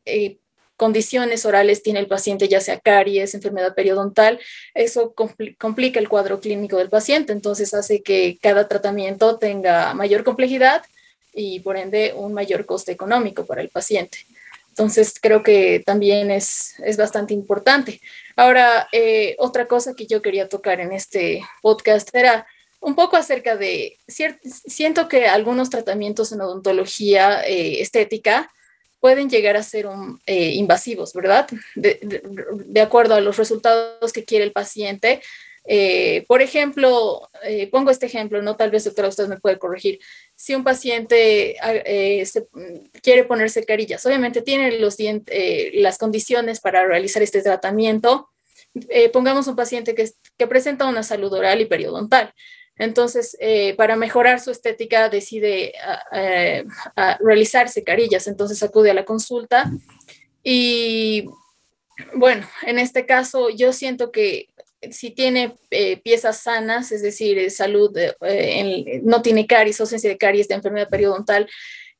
condiciones 0.76 1.46
orales 1.46 1.82
tiene 1.82 2.00
el 2.00 2.08
paciente, 2.08 2.48
ya 2.48 2.60
sea 2.60 2.78
caries, 2.78 3.34
enfermedad 3.34 3.74
periodontal, 3.74 4.38
eso 4.74 5.14
complica 5.58 5.98
el 5.98 6.08
cuadro 6.08 6.40
clínico 6.40 6.76
del 6.76 6.90
paciente, 6.90 7.32
entonces 7.32 7.72
hace 7.72 8.02
que 8.02 8.38
cada 8.42 8.68
tratamiento 8.68 9.38
tenga 9.38 9.94
mayor 9.94 10.24
complejidad 10.24 10.82
y 11.32 11.60
por 11.60 11.76
ende 11.76 12.12
un 12.14 12.34
mayor 12.34 12.66
coste 12.66 12.92
económico 12.92 13.46
para 13.46 13.62
el 13.62 13.68
paciente. 13.68 14.18
Entonces 14.74 15.14
creo 15.22 15.44
que 15.44 15.84
también 15.86 16.32
es, 16.32 16.74
es 16.84 16.96
bastante 16.96 17.32
importante. 17.32 18.00
Ahora, 18.34 18.88
eh, 18.90 19.36
otra 19.38 19.68
cosa 19.68 19.94
que 19.94 20.08
yo 20.08 20.20
quería 20.20 20.48
tocar 20.48 20.80
en 20.80 20.90
este 20.90 21.42
podcast 21.62 22.12
era 22.12 22.44
un 22.80 22.96
poco 22.96 23.16
acerca 23.16 23.56
de, 23.56 23.96
siento 24.66 25.06
que 25.06 25.28
algunos 25.28 25.70
tratamientos 25.70 26.32
en 26.32 26.40
odontología 26.40 27.46
eh, 27.46 27.80
estética 27.82 28.50
pueden 28.98 29.30
llegar 29.30 29.56
a 29.56 29.62
ser 29.62 29.86
eh, 30.26 30.54
invasivos, 30.54 31.12
¿verdad? 31.12 31.46
De, 31.76 32.80
acuerdo 32.80 33.14
a 33.14 33.20
los 33.20 33.36
resultados 33.36 34.12
que 34.12 34.24
quiere 34.24 34.44
el 34.44 34.52
paciente. 34.52 35.22
Por 36.26 36.42
ejemplo, 36.42 37.28
pongo 37.70 37.90
este 37.90 38.06
ejemplo, 38.06 38.42
¿no? 38.42 38.56
Tal 38.56 38.70
vez, 38.70 38.84
doctora, 38.84 39.08
usted 39.08 39.28
me 39.28 39.40
puede 39.40 39.58
corregir. 39.58 39.98
Si 40.34 40.54
un 40.54 40.64
paciente 40.64 41.56
quiere 43.02 43.24
ponerse 43.24 43.64
carillas, 43.64 44.04
obviamente 44.04 44.42
tiene 44.42 44.78
los 44.78 44.96
las 45.74 45.98
condiciones 45.98 46.60
para 46.60 46.86
realizar 46.86 47.22
este 47.22 47.42
tratamiento, 47.42 48.28
eh, 48.88 49.08
pongamos 49.08 49.46
un 49.46 49.56
paciente 49.56 49.94
que, 49.94 50.10
que, 50.36 50.46
presenta 50.46 50.86
una 50.86 51.02
salud 51.02 51.32
oral 51.32 51.60
y 51.60 51.66
periodontal. 51.66 52.34
Entonces, 52.76 53.36
eh, 53.40 53.74
para 53.76 53.94
mejorar 53.94 54.40
su 54.40 54.50
estética, 54.50 55.08
decide 55.08 55.72
realizarse 57.20 57.84
carillas, 57.84 58.26
entonces 58.26 58.62
acude 58.62 58.90
a 58.90 58.94
la 58.94 59.04
consulta. 59.04 59.70
Y 60.42 61.26
bueno, 62.14 62.48
en 62.66 62.80
este 62.80 63.06
caso, 63.06 63.48
yo 63.50 63.72
siento 63.72 64.10
que 64.10 64.48
si 64.92 65.10
tiene 65.10 65.54
eh, 65.70 65.98
piezas 65.98 66.40
sanas, 66.40 66.92
es 66.92 67.02
decir, 67.02 67.50
salud, 67.50 67.96
no 69.02 69.22
tiene 69.22 69.46
caries, 69.46 69.80
ausencia 69.80 70.10
de 70.10 70.18
caries 70.18 70.48
de 70.48 70.54
enfermedad 70.54 70.88
periodontal, 70.88 71.48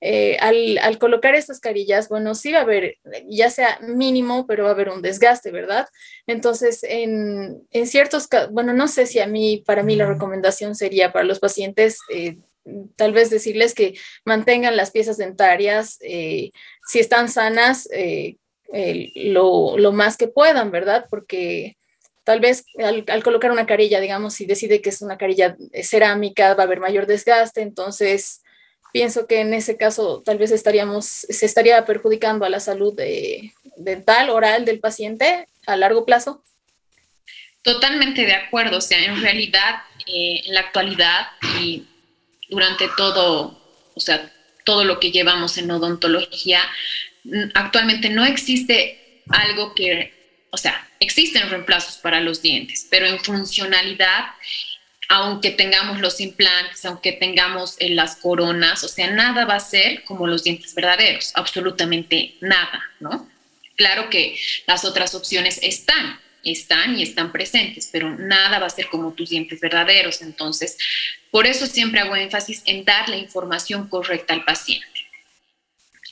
eh, 0.07 0.37
al, 0.39 0.99
colocar 0.99 1.35
estas 1.35 1.61
carillas, 1.61 2.11
bueno, 2.11 2.35
sí 2.35 2.53
va 2.53 2.59
a 2.59 2.63
haber, 2.63 2.99
ya 3.27 3.49
sea 3.49 3.79
mínimo, 3.81 4.47
pero 4.47 4.65
va 4.65 4.69
a 4.69 4.73
haber 4.75 4.91
un 4.91 5.01
desgaste, 5.01 5.51
¿verdad? 5.51 5.89
Entonces, 6.27 6.83
en, 6.83 7.67
en 7.71 7.87
ciertos 7.87 8.27
casos, 8.29 8.53
bueno, 8.53 8.75
no 8.75 8.87
sé 8.87 9.07
si 9.07 9.21
a 9.21 9.27
mí, 9.27 9.63
para 9.65 9.83
mí 9.83 9.97
la 9.97 10.05
recomendación 10.05 10.75
sería 10.75 11.11
para 11.11 11.25
los 11.25 11.39
pacientes, 11.39 12.01
eh, 12.13 12.37
tal 12.97 13.15
vez 13.15 13.31
decirles 13.31 13.73
que 13.73 13.95
mantengan 14.27 14.77
las 14.77 14.91
piezas 14.91 15.17
dentarias, 15.17 15.97
eh, 16.03 16.51
si 16.87 16.99
están 16.99 17.31
sanas, 17.31 17.89
lo, 19.15 19.79
lo, 19.79 19.93
más 19.93 20.19
que 20.19 20.29
puedan, 20.29 20.71
¿verdad? 20.71 21.07
Porque 21.09 21.79
tal 22.25 22.41
vez 22.41 22.65
al, 22.79 23.23
colocar 23.23 23.51
una 23.51 23.67
carilla, 23.67 24.01
digamos, 24.01 24.35
si 24.35 24.47
decide 24.47 24.81
que 24.81 24.89
es 24.89 25.03
una 25.03 25.19
carilla 25.19 25.57
cerámica, 25.83 26.55
va 26.55 26.65
a 26.65 26.67
haber 26.67 26.81
mayor 26.81 27.07
desgaste, 27.07 27.61
entonces 27.61 28.43
pienso 28.93 29.27
que 29.27 29.41
en 29.41 29.53
ese 29.55 29.77
caso 29.77 30.23
tal 30.25 30.39
vez 30.39 30.51
estaríamos, 30.51 31.05
se 31.05 31.47
estaría 31.47 31.85
perjudicando 31.85 32.45
a 32.45 32.49
la 32.49 32.61
salud 32.61 32.99
dental, 33.77 34.31
oral 34.31 34.65
del 34.65 34.81
paciente 34.81 35.49
a 35.67 35.77
largo 35.77 36.05
plazo. 36.05 36.43
Totalmente 37.63 38.25
de 38.25 38.35
acuerdo, 38.35 38.79
o 38.79 38.81
sea, 38.81 39.03
en 39.03 39.21
realidad, 39.21 39.83
eh, 40.07 40.43
en 40.45 40.55
la 40.55 40.61
actualidad 40.61 41.29
y 41.61 41.87
durante 42.49 42.89
todo, 42.97 43.59
o 43.95 44.01
sea, 44.01 44.31
todo 44.65 44.85
lo 44.85 45.01
que 45.01 45.11
llevamos 45.11 45.59
en 45.59 45.71
odontología, 45.71 46.61
actualmente 47.55 48.11
no 48.11 48.25
existe 48.25 49.23
algo 49.29 49.75
que, 49.75 50.13
o 50.55 50.57
sea, 50.57 50.89
existen 51.01 51.51
reemplazos 51.51 51.97
para 51.97 52.21
los 52.21 52.41
dientes, 52.41 52.87
pero 52.89 53.07
en 53.07 53.19
funcionalidad 53.19 54.27
aunque 55.09 55.51
tengamos 55.51 56.01
los 56.01 56.19
implantes, 56.21 56.85
aunque 56.85 57.13
tengamos 57.13 57.77
eh, 57.79 57.91
las 57.91 58.17
coronas, 58.17 58.85
o 58.85 58.89
sea, 58.89 59.11
nada 59.11 59.45
va 59.45 59.57
a 59.57 59.61
ser 59.61 60.03
como 60.05 60.27
los 60.27 60.45
dientes 60.45 60.75
verdaderos, 60.75 61.33
absolutamente 61.35 62.37
nada, 62.41 62.83
¿no? 63.01 63.29
Claro 63.77 64.09
que 64.09 64.39
las 64.67 64.85
otras 64.85 65.15
opciones 65.15 65.59
están, 65.63 66.21
están 66.43 66.99
y 66.99 67.03
están 67.03 67.33
presentes, 67.33 67.91
pero 67.93 68.17
nada 68.17 68.59
va 68.59 68.67
a 68.67 68.71
ser 68.71 68.89
como 68.89 69.13
tus 69.13 69.29
dientes 69.31 69.61
verdaderos. 69.61 70.23
Entonces, 70.23 70.79
por 71.31 71.47
eso 71.47 71.67
siempre 71.67 72.01
hago 72.01 72.17
énfasis 72.17 72.63
en 72.65 72.85
dar 72.85 73.09
la 73.09 73.17
información 73.17 73.89
correcta 73.89 74.33
al 74.33 74.45
paciente. 74.45 74.94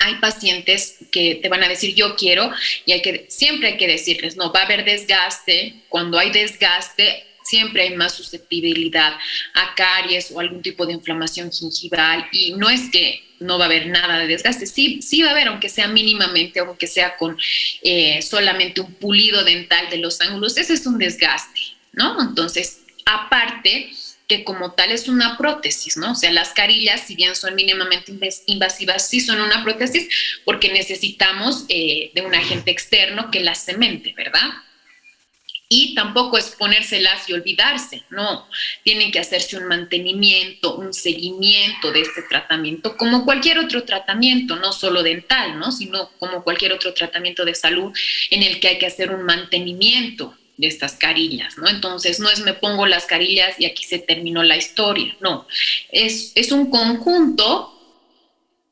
Hay 0.04 0.14
pacientes 0.16 0.96
que 1.10 1.36
te 1.36 1.48
van 1.48 1.62
a 1.62 1.68
decir 1.68 1.94
yo 1.94 2.16
quiero 2.16 2.50
y 2.86 2.92
hay 2.92 3.02
que 3.02 3.26
siempre 3.28 3.68
hay 3.68 3.76
que 3.76 3.86
decirles, 3.86 4.36
no, 4.36 4.52
va 4.52 4.60
a 4.60 4.64
haber 4.64 4.84
desgaste, 4.84 5.74
cuando 5.88 6.18
hay 6.18 6.30
desgaste 6.30 7.24
siempre 7.42 7.82
hay 7.82 7.96
más 7.96 8.14
susceptibilidad 8.14 9.14
a 9.54 9.74
caries 9.74 10.30
o 10.32 10.40
algún 10.40 10.62
tipo 10.62 10.86
de 10.86 10.92
inflamación 10.92 11.50
gingival 11.50 12.26
y 12.32 12.52
no 12.52 12.70
es 12.70 12.90
que 12.90 13.22
no 13.40 13.58
va 13.58 13.64
a 13.64 13.66
haber 13.66 13.88
nada 13.88 14.18
de 14.18 14.26
desgaste, 14.28 14.66
sí, 14.66 15.02
sí 15.02 15.22
va 15.22 15.30
a 15.30 15.32
haber, 15.32 15.48
aunque 15.48 15.68
sea 15.68 15.88
mínimamente, 15.88 16.60
aunque 16.60 16.86
sea 16.86 17.16
con 17.16 17.36
eh, 17.82 18.22
solamente 18.22 18.80
un 18.80 18.94
pulido 18.94 19.44
dental 19.44 19.90
de 19.90 19.98
los 19.98 20.20
ángulos, 20.20 20.56
ese 20.56 20.74
es 20.74 20.86
un 20.86 20.98
desgaste, 20.98 21.60
¿no? 21.92 22.20
Entonces, 22.22 22.82
aparte 23.04 23.90
que 24.28 24.44
como 24.44 24.72
tal 24.72 24.92
es 24.92 25.08
una 25.08 25.36
prótesis, 25.36 25.96
¿no? 25.96 26.12
O 26.12 26.14
sea, 26.14 26.32
las 26.32 26.50
carillas, 26.50 27.02
si 27.06 27.16
bien 27.16 27.34
son 27.36 27.54
mínimamente 27.54 28.12
invasivas, 28.46 29.08
sí 29.08 29.20
son 29.20 29.40
una 29.40 29.62
prótesis 29.62 30.08
porque 30.44 30.72
necesitamos 30.72 31.64
eh, 31.68 32.10
de 32.14 32.22
un 32.22 32.34
agente 32.34 32.70
externo 32.70 33.30
que 33.30 33.40
las 33.40 33.64
cemente, 33.64 34.14
¿verdad? 34.16 34.50
y 35.74 35.94
tampoco 35.94 36.36
es 36.36 36.50
ponérselas 36.50 37.30
y 37.30 37.32
olvidarse, 37.32 38.02
no, 38.10 38.46
tienen 38.84 39.10
que 39.10 39.20
hacerse 39.20 39.56
un 39.56 39.68
mantenimiento, 39.68 40.76
un 40.76 40.92
seguimiento 40.92 41.90
de 41.92 42.02
este 42.02 42.20
tratamiento, 42.28 42.94
como 42.98 43.24
cualquier 43.24 43.58
otro 43.58 43.82
tratamiento, 43.82 44.56
no 44.56 44.74
solo 44.74 45.02
dental, 45.02 45.58
¿no? 45.58 45.72
sino 45.72 46.10
como 46.18 46.44
cualquier 46.44 46.74
otro 46.74 46.92
tratamiento 46.92 47.46
de 47.46 47.54
salud 47.54 47.90
en 48.30 48.42
el 48.42 48.60
que 48.60 48.68
hay 48.68 48.78
que 48.78 48.84
hacer 48.84 49.12
un 49.12 49.22
mantenimiento 49.22 50.36
de 50.62 50.68
estas 50.68 50.94
carillas, 50.94 51.58
¿no? 51.58 51.68
Entonces, 51.68 52.18
no 52.18 52.30
es 52.30 52.40
me 52.40 52.54
pongo 52.54 52.86
las 52.86 53.04
carillas 53.04 53.60
y 53.60 53.66
aquí 53.66 53.84
se 53.84 53.98
terminó 53.98 54.42
la 54.42 54.56
historia, 54.56 55.14
no, 55.20 55.46
es, 55.90 56.32
es 56.34 56.50
un 56.52 56.70
conjunto 56.70 57.68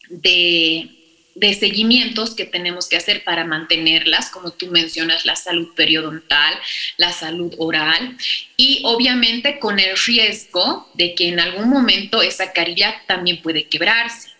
de 0.08 0.96
de 1.40 1.54
seguimientos 1.54 2.34
que 2.34 2.44
tenemos 2.44 2.88
que 2.88 2.96
hacer 2.96 3.24
para 3.24 3.44
mantenerlas, 3.44 4.30
como 4.30 4.50
tú 4.50 4.66
mencionas, 4.66 5.24
la 5.24 5.36
salud 5.36 5.74
periodontal, 5.74 6.54
la 6.98 7.12
salud 7.12 7.54
oral 7.58 8.16
y 8.56 8.82
obviamente 8.84 9.58
con 9.58 9.78
el 9.78 9.96
riesgo 9.96 10.90
de 10.94 11.14
que 11.14 11.28
en 11.28 11.40
algún 11.40 11.70
momento 11.70 12.20
esa 12.20 12.52
carilla 12.52 13.02
también 13.06 13.40
puede 13.40 13.68
quebrarse. 13.68 14.30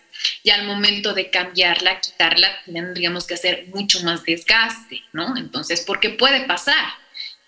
Y 0.42 0.50
al 0.50 0.66
momento 0.66 1.14
de 1.14 1.30
cambiarla, 1.30 1.99
quitarla, 1.99 2.50
tendríamos 2.66 3.26
que 3.26 3.33
hacer 3.33 3.69
mucho 3.69 4.02
más 4.02 4.23
desgaste, 4.25 5.02
¿no? 5.14 5.35
Entonces, 5.38 5.83
porque 5.87 6.11
puede 6.11 6.42
pasar, 6.42 6.92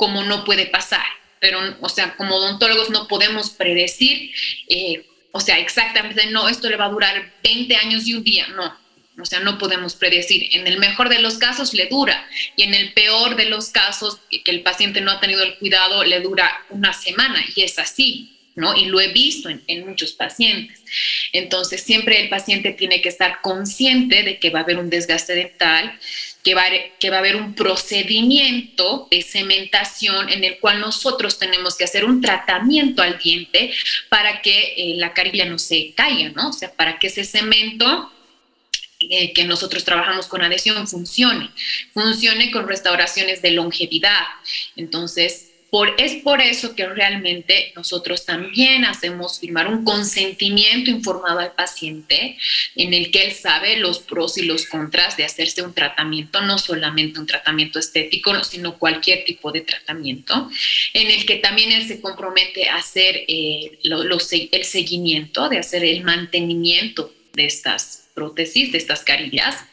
como 0.02 0.24
no 0.24 0.42
puede 0.42 0.66
pasar. 0.66 1.06
Pero, 1.38 1.60
o 1.80 1.88
sea, 1.88 2.16
como 2.16 2.34
odontólogos 2.34 2.90
no 2.90 3.06
podemos 3.06 3.50
predecir, 3.50 4.32
eh, 4.68 5.06
o 5.30 5.38
sea, 5.38 5.60
exactamente, 5.60 6.26
no, 6.26 6.48
esto 6.48 6.68
le 6.68 6.74
va 6.74 6.86
a 6.86 6.88
durar 6.88 7.32
20 7.44 7.76
años 7.76 8.04
y 8.08 8.14
un 8.14 8.24
día, 8.24 8.48
no, 8.48 8.76
O 9.16 9.24
sea, 9.24 9.38
no 9.38 9.58
podemos 9.58 9.94
predecir. 9.94 10.56
En 10.56 10.66
el 10.66 10.80
mejor 10.80 11.08
de 11.08 11.20
los 11.20 11.38
casos 11.38 11.72
le 11.72 11.86
dura 11.86 12.28
y 12.56 12.64
en 12.64 12.74
el 12.74 12.92
peor 12.94 13.36
de 13.36 13.44
los 13.44 13.68
casos 13.68 14.18
que 14.28 14.50
el 14.50 14.62
paciente 14.62 15.00
no 15.00 15.12
ha 15.12 15.20
tenido 15.20 15.44
el 15.44 15.56
cuidado 15.58 16.02
le 16.02 16.18
dura 16.18 16.50
una 16.70 16.92
semana 16.92 17.40
y 17.54 17.62
es 17.62 17.78
así. 17.78 18.28
¿no? 18.54 18.76
Y 18.76 18.86
lo 18.86 19.00
he 19.00 19.08
visto 19.08 19.48
en, 19.48 19.62
en, 19.66 19.86
muchos 19.86 20.12
pacientes. 20.12 20.82
Entonces, 21.32 21.82
siempre 21.82 22.20
el 22.20 22.28
paciente 22.28 22.72
tiene 22.72 23.00
que 23.00 23.08
estar 23.08 23.40
consciente 23.40 24.24
de 24.24 24.38
que 24.38 24.50
va 24.50 24.58
a 24.58 24.62
haber 24.62 24.78
un 24.78 24.90
desgaste 24.90 25.34
dental, 25.34 25.98
que 26.42 26.54
va, 26.54 26.64
que 26.98 27.10
va 27.10 27.16
a 27.16 27.18
haber 27.20 27.36
un 27.36 27.54
procedimiento 27.54 29.06
de 29.10 29.22
cementación 29.22 30.28
en 30.28 30.42
el 30.44 30.58
cual 30.58 30.80
nosotros 30.80 31.38
tenemos 31.38 31.76
que 31.76 31.84
hacer 31.84 32.04
un 32.04 32.20
tratamiento 32.20 33.02
al 33.02 33.18
diente 33.18 33.72
para 34.08 34.42
que 34.42 34.74
eh, 34.76 34.94
la 34.96 35.14
carilla 35.14 35.44
no 35.44 35.58
se 35.58 35.92
caiga, 35.94 36.30
¿no? 36.30 36.48
O 36.48 36.52
sea, 36.52 36.72
para 36.72 36.98
que 36.98 37.06
ese 37.06 37.24
cemento 37.24 38.12
eh, 38.98 39.32
que 39.32 39.44
nosotros 39.44 39.84
trabajamos 39.84 40.26
con 40.26 40.42
adhesión 40.42 40.86
funcione, 40.86 41.50
funcione 41.94 42.50
con 42.50 42.68
restauraciones 42.68 43.40
de 43.42 43.52
longevidad. 43.52 44.22
Entonces, 44.76 45.51
es 45.96 46.16
por 46.22 46.42
eso 46.42 46.74
que 46.74 46.86
realmente 46.86 47.72
nosotros 47.74 48.26
también 48.26 48.84
hacemos 48.84 49.40
firmar 49.40 49.68
un 49.68 49.84
consentimiento 49.84 50.90
informado 50.90 51.38
al 51.38 51.52
paciente 51.52 52.36
en 52.76 52.92
el 52.92 53.10
que 53.10 53.24
él 53.24 53.32
sabe 53.32 53.78
los 53.78 54.00
pros 54.00 54.36
y 54.36 54.42
los 54.42 54.66
contras 54.66 55.16
de 55.16 55.24
hacerse 55.24 55.62
un 55.62 55.72
tratamiento, 55.72 56.42
no 56.42 56.58
solamente 56.58 57.18
un 57.18 57.26
tratamiento 57.26 57.78
estético, 57.78 58.44
sino 58.44 58.78
cualquier 58.78 59.24
tipo 59.24 59.50
de 59.50 59.62
tratamiento, 59.62 60.50
en 60.92 61.10
el 61.10 61.24
que 61.24 61.36
también 61.36 61.72
él 61.72 61.88
se 61.88 62.02
compromete 62.02 62.68
a 62.68 62.76
hacer 62.76 63.24
eh, 63.26 63.78
el 63.82 64.64
seguimiento, 64.64 65.48
de 65.48 65.58
hacer 65.58 65.84
el 65.84 66.04
mantenimiento 66.04 67.14
de 67.32 67.46
estas 67.46 68.10
prótesis, 68.14 68.72
de 68.72 68.78
estas 68.78 69.04
carillas 69.04 69.64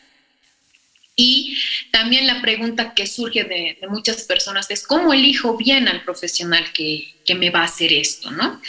y 1.20 1.58
también 1.92 2.26
la 2.28 2.42
pregunta 2.42 2.94
que 2.94 3.06
surge 3.06 3.44
de, 3.44 3.78
muchas 3.90 4.24
personas 4.24 4.72
es, 4.72 4.88
¿cómo 4.88 5.12
elijo 5.12 5.58
bien 5.58 5.90
al 5.90 6.02
profesional 6.06 6.72
que, 6.72 7.14
que 7.26 7.36
me 7.36 7.50
va 7.50 7.60
a 7.60 7.66
hacer 7.66 7.92
esto? 7.92 8.32
¿no? 8.32 8.62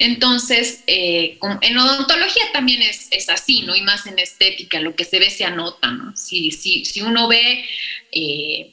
Entonces, 0.00 0.82
eh, 0.88 1.38
en 1.60 1.78
odontología 1.78 2.42
también 2.52 2.82
es, 2.82 3.06
es, 3.12 3.28
así, 3.28 3.62
¿no? 3.62 3.76
Y 3.76 3.82
más 3.82 4.06
en 4.06 4.18
estética, 4.18 4.80
lo 4.80 4.96
que 4.96 5.04
se 5.04 5.20
ve 5.20 5.30
se 5.30 5.44
anota, 5.44 5.92
¿no? 5.92 6.16
Si, 6.16 6.50
si, 6.50 6.84
si 6.84 7.02
uno 7.02 7.28
ve... 7.28 7.64
Eh, 8.10 8.72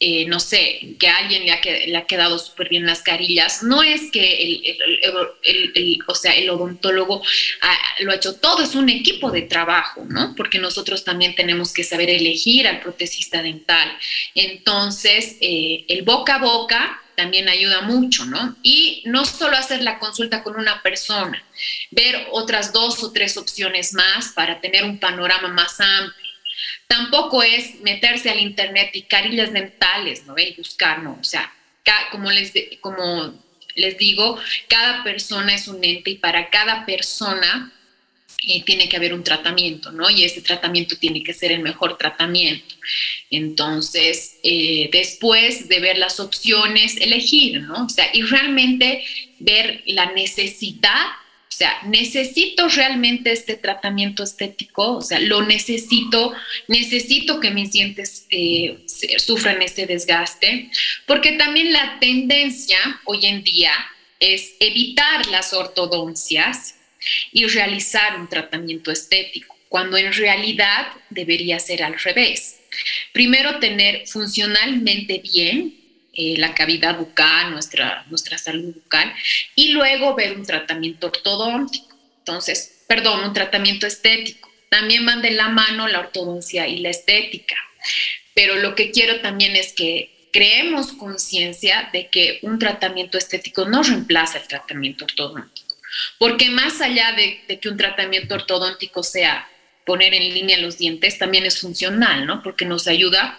eh, 0.00 0.26
no 0.26 0.38
sé, 0.38 0.94
que 1.00 1.08
a 1.08 1.16
alguien 1.16 1.44
le 1.44 1.96
ha, 1.96 2.06
quedado 2.06 2.38
súper 2.38 2.68
bien 2.68 2.86
las 2.86 3.02
carillas, 3.02 3.64
no 3.64 3.82
es 3.82 4.12
que 4.12 4.64
el, 5.42 5.98
o 6.06 6.14
sea, 6.14 6.36
el 6.36 6.48
odontólogo 6.50 7.20
lo 7.98 8.12
ha 8.12 8.14
hecho 8.14 8.36
todo, 8.36 8.62
es 8.62 8.76
un 8.76 8.88
equipo 8.90 9.32
de 9.32 9.42
trabajo, 9.42 10.04
¿no? 10.08 10.36
Porque 10.36 10.60
nosotros 10.60 11.02
también 11.02 11.34
tenemos 11.34 11.72
que 11.72 11.82
saber 11.82 12.10
elegir 12.10 12.68
al 12.68 12.78
protesista 12.80 13.42
dental. 13.42 13.90
Entonces, 14.36 15.36
eh, 15.40 15.84
el 15.88 16.02
boca 16.02 16.36
a 16.36 16.38
boca 16.38 17.02
también 17.16 17.48
ayuda 17.48 17.80
mucho, 17.80 18.24
¿no? 18.24 18.56
Y 18.62 19.02
no 19.04 19.24
solo 19.24 19.56
hacer 19.56 19.82
la 19.82 19.98
consulta 19.98 20.44
con 20.44 20.54
una 20.54 20.80
persona, 20.80 21.42
ver 21.90 22.28
otras 22.30 22.72
dos 22.72 23.02
o 23.02 23.10
tres 23.10 23.36
opciones 23.36 23.94
más 23.94 24.28
para 24.28 24.60
tener 24.60 24.84
un 24.84 25.00
panorama 25.00 25.48
más 25.48 25.80
amplio 25.80 26.27
Tampoco 26.86 27.42
es 27.42 27.80
meterse 27.80 28.30
al 28.30 28.40
internet 28.40 28.90
y 28.94 29.02
carillas 29.02 29.52
dentales, 29.52 30.26
¿no? 30.26 30.38
Y 30.38 30.54
buscar, 30.56 31.02
¿no? 31.02 31.18
O 31.20 31.24
sea, 31.24 31.52
como 32.10 32.30
les, 32.30 32.52
como 32.80 33.34
les 33.74 33.96
digo, 33.98 34.38
cada 34.68 35.04
persona 35.04 35.54
es 35.54 35.68
un 35.68 35.82
ente 35.82 36.10
y 36.10 36.16
para 36.16 36.50
cada 36.50 36.84
persona 36.84 37.72
eh, 38.46 38.62
tiene 38.64 38.88
que 38.88 38.96
haber 38.96 39.14
un 39.14 39.24
tratamiento, 39.24 39.90
¿no? 39.90 40.08
Y 40.10 40.24
ese 40.24 40.42
tratamiento 40.42 40.96
tiene 40.96 41.22
que 41.22 41.34
ser 41.34 41.52
el 41.52 41.60
mejor 41.60 41.98
tratamiento. 41.98 42.74
Entonces, 43.30 44.38
eh, 44.42 44.88
después 44.92 45.68
de 45.68 45.80
ver 45.80 45.98
las 45.98 46.20
opciones, 46.20 46.96
elegir, 46.98 47.62
¿no? 47.62 47.86
O 47.86 47.88
sea, 47.88 48.08
y 48.12 48.22
realmente 48.22 49.04
ver 49.38 49.82
la 49.86 50.12
necesidad 50.12 51.06
sea, 51.58 51.76
necesito 51.86 52.68
realmente 52.68 53.32
este 53.32 53.56
tratamiento 53.56 54.22
estético, 54.22 54.98
o 54.98 55.02
sea, 55.02 55.18
lo 55.18 55.42
necesito, 55.42 56.32
necesito 56.68 57.40
que 57.40 57.50
mis 57.50 57.72
dientes 57.72 58.26
eh, 58.30 58.78
sufran 59.18 59.60
este 59.60 59.86
desgaste, 59.86 60.70
porque 61.04 61.32
también 61.32 61.72
la 61.72 61.98
tendencia 61.98 62.78
hoy 63.06 63.26
en 63.26 63.42
día 63.42 63.72
es 64.20 64.52
evitar 64.60 65.26
las 65.26 65.52
ortodoncias 65.52 66.76
y 67.32 67.44
realizar 67.46 68.20
un 68.20 68.28
tratamiento 68.28 68.92
estético, 68.92 69.56
cuando 69.68 69.96
en 69.96 70.12
realidad 70.12 70.86
debería 71.10 71.58
ser 71.58 71.82
al 71.82 71.98
revés. 71.98 72.60
Primero 73.12 73.58
tener 73.58 74.06
funcionalmente 74.06 75.18
bien 75.18 75.74
eh, 76.20 76.34
la 76.36 76.52
cavidad 76.52 76.98
bucal, 76.98 77.52
nuestra, 77.52 78.04
nuestra 78.08 78.38
salud 78.38 78.74
bucal, 78.74 79.14
y 79.54 79.68
luego 79.68 80.16
ver 80.16 80.36
un 80.36 80.44
tratamiento 80.44 81.06
ortodóntico. 81.06 81.96
Entonces, 82.18 82.82
perdón, 82.88 83.22
un 83.22 83.32
tratamiento 83.32 83.86
estético. 83.86 84.50
También 84.68 85.06
van 85.06 85.22
de 85.22 85.30
la 85.30 85.48
mano 85.48 85.86
la 85.86 86.00
ortodoncia 86.00 86.66
y 86.66 86.78
la 86.78 86.90
estética. 86.90 87.54
Pero 88.34 88.56
lo 88.56 88.74
que 88.74 88.90
quiero 88.90 89.20
también 89.20 89.54
es 89.54 89.72
que 89.72 90.28
creemos 90.32 90.90
conciencia 90.90 91.88
de 91.92 92.08
que 92.08 92.40
un 92.42 92.58
tratamiento 92.58 93.16
estético 93.16 93.66
no 93.66 93.84
reemplaza 93.84 94.38
el 94.38 94.48
tratamiento 94.48 95.04
ortodóntico. 95.04 95.76
Porque 96.18 96.50
más 96.50 96.80
allá 96.80 97.12
de, 97.12 97.42
de 97.46 97.60
que 97.60 97.68
un 97.68 97.76
tratamiento 97.76 98.34
ortodóntico 98.34 99.04
sea 99.04 99.48
poner 99.86 100.14
en 100.14 100.34
línea 100.34 100.58
los 100.58 100.78
dientes, 100.78 101.16
también 101.16 101.46
es 101.46 101.60
funcional, 101.60 102.26
¿no? 102.26 102.42
Porque 102.42 102.64
nos 102.64 102.88
ayuda 102.88 103.38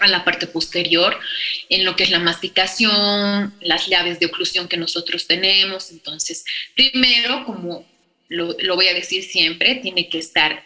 a 0.00 0.08
la 0.08 0.24
parte 0.24 0.46
posterior, 0.46 1.18
en 1.68 1.84
lo 1.84 1.96
que 1.96 2.04
es 2.04 2.10
la 2.10 2.18
masticación, 2.18 3.54
las 3.60 3.86
llaves 3.86 4.18
de 4.18 4.26
oclusión 4.26 4.68
que 4.68 4.76
nosotros 4.76 5.26
tenemos. 5.26 5.90
Entonces, 5.90 6.44
primero, 6.74 7.44
como 7.44 7.86
lo, 8.28 8.54
voy 8.74 8.88
a 8.88 8.94
decir 8.94 9.22
siempre, 9.24 9.76
tiene 9.76 10.08
que 10.08 10.18
estar 10.18 10.64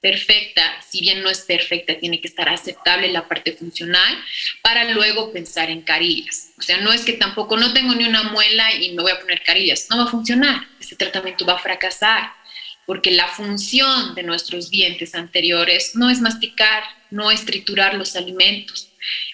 perfecta, 0.00 0.62
si 0.88 1.00
bien 1.00 1.22
no 1.22 1.30
es 1.30 1.42
perfecta, 1.42 1.96
tiene 1.96 2.20
que 2.20 2.26
estar 2.26 2.48
aceptable 2.48 3.12
la 3.12 3.28
parte 3.28 3.52
funcional 3.52 4.18
para 4.60 4.84
luego 4.90 5.32
pensar 5.32 5.70
en 5.70 5.82
carillas. 5.82 6.50
O 6.58 6.62
sea, 6.62 6.78
no 6.78 6.92
es 6.92 7.04
que 7.04 7.12
tampoco 7.12 7.56
no 7.56 7.72
tengo 7.72 7.94
ni 7.94 8.04
una 8.04 8.24
muela 8.24 8.74
y 8.74 8.92
me 8.92 9.02
voy 9.02 9.12
a 9.12 9.20
poner 9.20 9.42
carillas, 9.42 9.86
no 9.90 9.98
va 9.98 10.04
a 10.04 10.10
funcionar, 10.10 10.66
ese 10.80 10.96
tratamiento 10.96 11.46
va 11.46 11.54
a 11.54 11.58
fracasar 11.58 12.41
porque 12.86 13.10
la 13.10 13.28
función 13.28 14.14
de 14.14 14.22
nuestros 14.22 14.70
dientes 14.70 15.14
anteriores 15.14 15.94
no 15.94 16.10
es 16.10 16.20
masticar, 16.20 16.82
no 17.10 17.30
es 17.30 17.44
triturar 17.44 17.94
los 17.94 18.16
alimentos. 18.16 18.88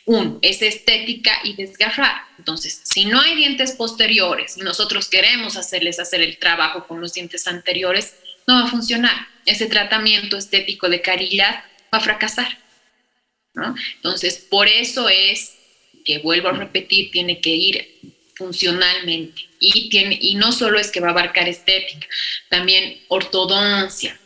Uno, 0.05 0.39
es 0.43 0.63
estética 0.63 1.33
y 1.45 1.55
desgarrar. 1.55 2.23
Entonces, 2.39 2.81
si 2.85 3.05
no 3.05 3.21
hay 3.21 3.37
dientes 3.37 3.73
posteriores 3.73 4.57
y 4.57 4.63
nosotros 4.63 5.09
queremos 5.09 5.57
hacerles 5.57 5.99
hacer 5.99 6.23
el 6.23 6.39
trabajo 6.39 6.87
con 6.87 7.01
los 7.01 7.13
dientes 7.13 7.47
anteriores, 7.47 8.15
no 8.47 8.55
va 8.55 8.65
a 8.65 8.71
funcionar. 8.71 9.29
Ese 9.45 9.67
tratamiento 9.67 10.37
estético 10.37 10.89
de 10.89 11.03
carillas 11.03 11.57
va 11.93 11.99
a 11.99 12.01
fracasar. 12.01 12.59
Entonces, 13.97 14.47
por 14.49 14.69
eso 14.69 15.09
es 15.09 15.57
que 16.05 16.19
vuelvo 16.19 16.49
a 16.49 16.53
repetir, 16.53 17.11
tiene 17.11 17.41
que 17.41 17.51
ir 17.51 17.99
funcionalmente. 18.37 19.48
Y, 19.61 19.89
tiene, 19.91 20.19
y 20.21 20.37
no 20.37 20.53
solo 20.53 20.79
es 20.79 20.91
que 20.91 21.01
va 21.01 21.09
a 21.09 21.11
abarcar 21.11 21.49
estética, 21.49 22.07
también 22.49 23.01
ortodoncia, 23.09 24.19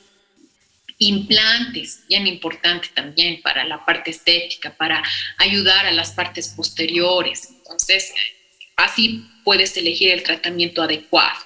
implantes, 0.98 2.06
bien 2.08 2.26
importante 2.26 2.88
también 2.94 3.42
para 3.42 3.64
la 3.64 3.84
parte 3.84 4.10
estética, 4.10 4.76
para 4.76 5.02
ayudar 5.38 5.86
a 5.86 5.92
las 5.92 6.12
partes 6.12 6.48
posteriores. 6.48 7.48
Entonces, 7.50 8.12
así 8.76 9.26
puedes 9.44 9.76
elegir 9.76 10.10
el 10.10 10.22
tratamiento 10.22 10.82
adecuado. 10.82 11.40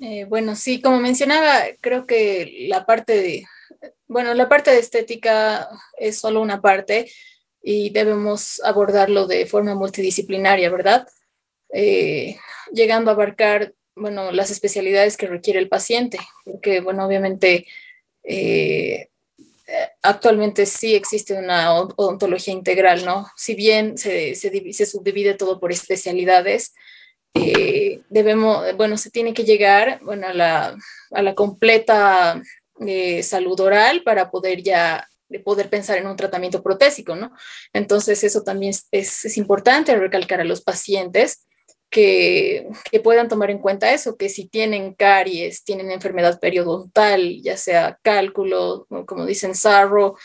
Eh, 0.00 0.24
bueno, 0.24 0.56
sí, 0.56 0.80
como 0.80 0.98
mencionaba, 0.98 1.62
creo 1.80 2.06
que 2.06 2.66
la 2.68 2.84
parte 2.84 3.14
de, 3.14 3.46
bueno, 4.08 4.34
la 4.34 4.48
parte 4.48 4.72
de 4.72 4.80
estética 4.80 5.68
es 5.96 6.18
solo 6.18 6.40
una 6.40 6.60
parte 6.60 7.10
y 7.62 7.90
debemos 7.90 8.60
abordarlo 8.64 9.28
de 9.28 9.46
forma 9.46 9.76
multidisciplinaria, 9.76 10.70
¿verdad? 10.70 11.06
Eh, 11.72 12.36
llegando 12.72 13.10
a 13.10 13.14
abarcar, 13.14 13.74
bueno, 13.94 14.30
las 14.30 14.50
especialidades 14.50 15.16
que 15.16 15.26
requiere 15.26 15.58
el 15.58 15.68
paciente, 15.68 16.18
porque, 16.44 16.80
bueno, 16.80 17.06
obviamente 17.06 17.66
eh, 18.22 19.08
actualmente 20.02 20.66
sí 20.66 20.94
existe 20.94 21.34
una 21.34 21.74
odontología 21.74 22.52
integral, 22.52 23.04
¿no? 23.04 23.26
Si 23.36 23.54
bien 23.54 23.96
se, 23.96 24.34
se, 24.34 24.86
subdivide 24.86 25.34
todo 25.34 25.58
por 25.58 25.72
especialidades, 25.72 26.74
eh, 27.34 28.00
debemos, 28.10 28.76
bueno, 28.76 28.98
se 28.98 29.10
tiene 29.10 29.32
que 29.32 29.44
llegar, 29.44 30.00
bueno, 30.02 30.28
a 30.28 30.34
la, 30.34 30.76
a 31.12 31.22
la 31.22 31.34
completa 31.34 32.40
salud 33.22 33.60
oral 33.60 34.02
para 34.02 34.30
poder 34.30 34.62
ya 34.62 35.06
de 35.28 35.40
poder 35.40 35.68
pensar 35.70 35.98
en 35.98 36.06
un 36.06 36.16
tratamiento 36.16 36.62
protésico, 36.62 37.16
¿no? 37.16 37.32
Entonces, 37.72 38.22
eso 38.22 38.42
también 38.42 38.74
es, 38.90 39.24
es, 39.24 39.36
importante 39.38 39.96
recalcar 39.96 40.40
a 40.40 40.44
los 40.44 40.60
pacientes 40.60 41.46
que, 41.92 42.66
puedan 43.04 43.28
tomar 43.28 43.50
en 43.50 43.58
cuenta 43.58 43.92
eso, 43.92 44.16
que 44.16 44.30
si 44.30 44.48
tienen 44.48 44.94
caries, 44.94 45.62
tienen 45.62 45.90
enfermedad 45.90 46.40
periodontal, 46.40 47.40
ya 47.42 47.56
sea 47.56 47.98
cálculo, 48.02 48.86
como 49.06 49.26
dicen 49.26 49.54
sarro, 49.54 50.16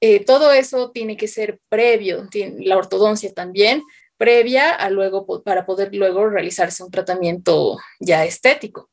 eh, 0.00 0.24
todo 0.24 0.50
eso 0.50 0.90
tiene 0.90 1.18
que 1.18 1.28
ser 1.28 1.60
previo, 1.68 2.26
la 2.60 2.78
ortodoncia 2.78 3.32
también, 3.34 3.82
previa 4.16 4.70
a 4.70 4.88
luego, 4.88 5.26
para 5.44 5.66
poder 5.66 5.94
luego 5.94 6.28
realizarse 6.28 6.82
un 6.82 6.90
tratamiento 6.90 7.78
ya 8.00 8.24
estético. 8.24 8.90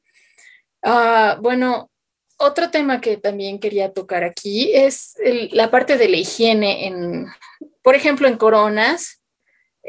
Ah, 0.83 1.39
bueno, 1.41 1.89
otro 2.37 2.69
tema 2.69 2.99
que 2.99 3.15
también 3.15 3.59
quería 3.59 3.93
tocar 3.93 4.25
aquí 4.25 4.71
es 4.73 5.15
la 5.51 5.71
parte 5.71 5.97
de 5.97 6.09
la 6.09 6.17
higiene, 6.17 6.87
en, 6.87 7.27
por 7.81 7.95
ejemplo, 7.95 8.27
en 8.27 8.37
coronas, 8.37 9.21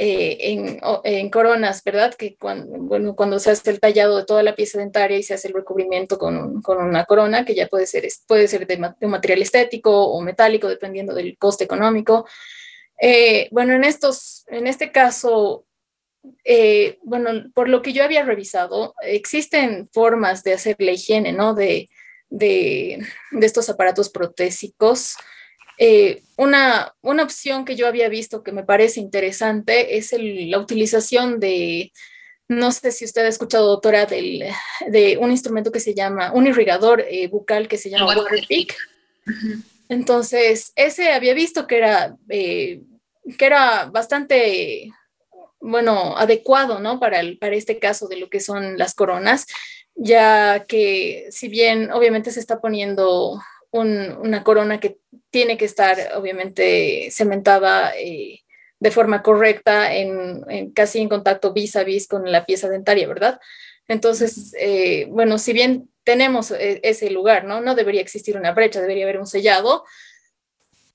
eh, 0.00 0.78
en, 1.02 1.28
coronas, 1.28 1.82
¿verdad? 1.82 2.14
Que 2.14 2.36
cuando, 2.36 2.78
bueno, 2.78 3.16
cuando 3.16 3.40
se 3.40 3.50
hace 3.50 3.68
el 3.70 3.80
tallado 3.80 4.18
de 4.18 4.24
toda 4.24 4.44
la 4.44 4.54
pieza 4.54 4.78
dentaria 4.78 5.18
y 5.18 5.24
se 5.24 5.34
hace 5.34 5.48
el 5.48 5.54
recubrimiento 5.54 6.18
con, 6.18 6.62
con 6.62 6.80
una 6.80 7.04
corona, 7.04 7.44
que 7.44 7.56
ya 7.56 7.66
puede 7.66 7.84
ser, 7.88 8.06
puede 8.28 8.46
ser 8.46 8.64
de, 8.68 8.94
un 9.00 9.10
material 9.10 9.42
estético 9.42 9.90
o 9.90 10.20
metálico, 10.20 10.68
dependiendo 10.68 11.14
del 11.14 11.36
coste 11.36 11.64
económico. 11.64 12.28
Eh, 13.00 13.48
bueno, 13.50 13.72
en, 13.72 13.82
estos, 13.82 14.44
en 14.46 14.68
este 14.68 14.92
caso, 14.92 15.66
eh, 16.44 16.98
bueno, 17.02 17.50
por 17.52 17.68
lo 17.68 17.82
que 17.82 17.92
yo 17.92 18.04
había 18.04 18.22
revisado, 18.22 18.94
existen 19.02 19.88
formas 19.92 20.44
de 20.44 20.52
hacer 20.52 20.76
la 20.78 20.92
higiene, 20.92 21.32
¿no? 21.32 21.54
De, 21.54 21.88
de, 22.30 23.04
de 23.32 23.46
estos 23.46 23.68
aparatos 23.68 24.10
protésicos 24.10 25.16
eh, 25.78 26.22
una, 26.36 26.92
una, 27.02 27.22
opción 27.22 27.64
que 27.64 27.76
yo 27.76 27.86
había 27.86 28.08
visto 28.08 28.42
que 28.42 28.52
me 28.52 28.64
parece 28.64 29.00
interesante 29.00 29.96
es 29.96 30.12
la 30.12 30.58
utilización 30.58 31.38
de, 31.38 31.92
no 32.48 32.72
sé 32.72 32.90
si 32.90 33.04
usted 33.04 33.24
ha 33.24 33.28
escuchado, 33.28 33.68
doctora, 33.68 34.06
del, 34.06 34.44
de 34.88 35.18
un 35.18 35.30
instrumento 35.30 35.70
que 35.70 35.80
se 35.80 35.94
llama, 35.94 36.32
un 36.32 36.46
irrigador 36.46 37.04
eh, 37.08 37.28
bucal 37.28 37.68
que 37.68 37.78
se 37.78 37.90
llama 37.90 38.06
Waterpik. 38.06 38.74
Entonces, 39.88 40.72
ese 40.74 41.12
había 41.12 41.34
visto 41.34 41.66
que 41.66 41.76
era, 41.76 42.16
eh, 42.28 42.82
que 43.38 43.46
era 43.46 43.86
bastante, 43.86 44.90
bueno, 45.60 46.16
adecuado, 46.16 46.80
¿no? 46.80 46.98
Para, 46.98 47.20
el, 47.20 47.38
para 47.38 47.54
este 47.54 47.78
caso 47.78 48.08
de 48.08 48.16
lo 48.16 48.28
que 48.30 48.40
son 48.40 48.78
las 48.78 48.94
coronas, 48.94 49.46
ya 49.94 50.64
que 50.66 51.26
si 51.30 51.48
bien 51.48 51.92
obviamente 51.92 52.30
se 52.30 52.40
está 52.40 52.60
poniendo 52.60 53.40
una 53.70 54.44
corona 54.44 54.80
que 54.80 54.98
tiene 55.30 55.56
que 55.56 55.64
estar 55.64 55.96
obviamente 56.16 57.10
cementada 57.10 57.92
eh, 57.96 58.40
de 58.80 58.90
forma 58.90 59.22
correcta, 59.22 59.94
en, 59.94 60.70
casi 60.72 61.00
en 61.00 61.08
contacto 61.08 61.52
vis 61.52 61.76
a 61.76 61.84
vis 61.84 62.06
con 62.06 62.30
la 62.30 62.46
pieza 62.46 62.68
dentaria, 62.68 63.08
¿verdad? 63.08 63.40
Entonces, 63.88 64.54
eh, 64.58 65.06
bueno, 65.10 65.38
si 65.38 65.52
bien 65.52 65.90
tenemos 66.04 66.50
eh, 66.52 66.80
ese 66.82 67.10
lugar, 67.10 67.44
¿no? 67.44 67.60
No 67.60 67.74
debería 67.74 68.00
existir 68.00 68.36
una 68.36 68.52
brecha, 68.52 68.80
debería 68.80 69.04
haber 69.04 69.18
un 69.18 69.26
sellado, 69.26 69.84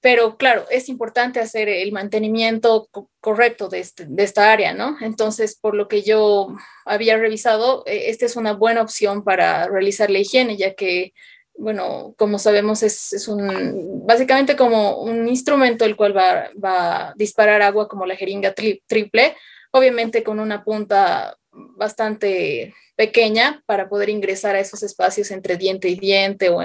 pero 0.01 0.37
claro, 0.37 0.65
es 0.69 0.89
importante 0.89 1.39
hacer 1.39 1.69
el 1.69 1.91
mantenimiento 1.91 2.89
correcto 3.19 3.69
de, 3.69 3.79
este, 3.79 4.05
de, 4.05 4.23
esta 4.23 4.51
área, 4.51 4.73
¿no? 4.73 4.97
Entonces, 5.01 5.55
por 5.55 5.75
lo 5.75 5.87
que 5.87 6.03
yo 6.03 6.49
había 6.85 7.17
revisado, 7.17 7.83
esta 7.85 8.25
es 8.25 8.35
una 8.35 8.53
buena 8.53 8.81
opción 8.81 9.23
para 9.23 9.67
realizar 9.67 10.09
la 10.09 10.19
higiene, 10.19 10.57
ya 10.57 10.73
que 10.73 11.13
bueno, 11.55 12.13
como 12.17 12.39
sabemos, 12.39 12.83
es, 12.83 13.27
un, 13.27 14.05
básicamente 14.05 14.55
como 14.55 15.01
un 15.01 15.27
instrumento 15.27 15.85
el 15.85 15.95
cual 15.95 16.15
va, 16.17 16.49
a 16.63 17.13
disparar 17.15 17.61
agua 17.61 17.87
como 17.87 18.05
la 18.05 18.15
jeringa 18.15 18.53
triple, 18.53 19.35
obviamente 19.71 20.23
con 20.23 20.39
una 20.39 20.63
punta 20.63 21.37
bastante 21.51 22.73
pequeña 22.95 23.63
para 23.65 23.87
poder 23.89 24.09
ingresar 24.09 24.55
a 24.55 24.59
esos 24.59 24.83
espacios 24.83 25.31
entre 25.31 25.57
diente 25.57 25.89
y 25.89 25.95
diente 25.95 26.49
o 26.49 26.61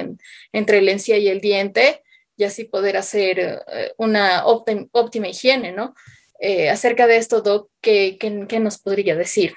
entre 0.53 0.83
la 0.83 0.93
encía 0.93 1.19
y 1.19 1.29
el 1.29 1.41
diente 1.41 2.03
y 2.37 2.45
así 2.45 2.65
poder 2.65 2.97
hacer 2.97 3.39
eh, 3.41 3.93
una 3.99 4.47
óptima, 4.47 5.29
higiene, 5.29 5.73
¿no? 5.73 5.95
Eh, 6.41 6.71
acerca 6.71 7.07
de 7.07 7.17
esto, 7.17 7.41
Doc, 7.43 7.69
¿qué, 7.81 8.17
nos 8.61 8.79
podría 8.79 9.17
decir? 9.17 9.55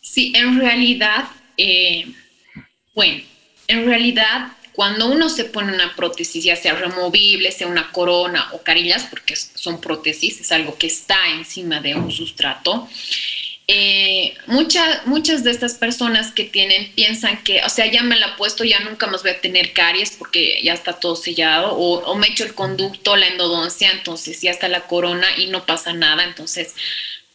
Sí, 0.00 0.32
en 0.36 0.60
realidad, 0.60 1.24
eh, 1.56 2.06
bueno, 2.94 3.22
en 3.66 3.86
realidad 3.86 4.52
cuando 4.72 5.06
uno 5.06 5.28
se 5.28 5.44
pone 5.44 5.72
una 5.72 5.94
prótesis, 5.94 6.44
ya 6.44 6.56
sea 6.56 6.74
removible, 6.74 7.52
sea 7.52 7.66
una 7.66 7.92
corona 7.92 8.48
o 8.52 8.62
carillas, 8.62 9.06
porque 9.10 9.36
son 9.36 9.80
prótesis, 9.80 10.40
es 10.40 10.52
algo 10.52 10.76
que 10.78 10.86
está 10.86 11.18
encima 11.30 11.80
de 11.80 11.94
un 11.94 12.10
sustrato, 12.10 12.88
eh, 13.68 14.34
muchas, 14.46 15.44
de 15.44 15.50
estas 15.50 15.74
personas 15.74 16.32
que 16.32 16.44
tienen 16.44 16.92
piensan 16.94 17.42
que, 17.44 17.62
o 17.64 17.68
sea, 17.68 17.86
ya 17.90 18.02
me 18.02 18.18
la 18.18 18.26
he 18.26 18.36
puesto, 18.36 18.64
ya 18.64 18.80
nunca 18.80 19.06
más 19.06 19.22
voy 19.22 19.30
a 19.30 19.40
tener 19.40 19.72
caries 19.72 20.10
porque 20.10 20.60
ya 20.62 20.74
está 20.74 20.94
todo 20.94 21.14
sellado, 21.14 21.72
o, 21.72 22.00
o 22.04 22.14
me 22.16 22.26
echo 22.26 22.44
el 22.44 22.54
conducto, 22.54 23.16
la 23.16 23.28
endodoncia, 23.28 23.90
entonces 23.92 24.40
ya 24.42 24.50
está 24.50 24.68
la 24.68 24.82
corona 24.82 25.26
y 25.38 25.46
no 25.46 25.64
pasa 25.64 25.92
nada, 25.92 26.24
entonces 26.24 26.74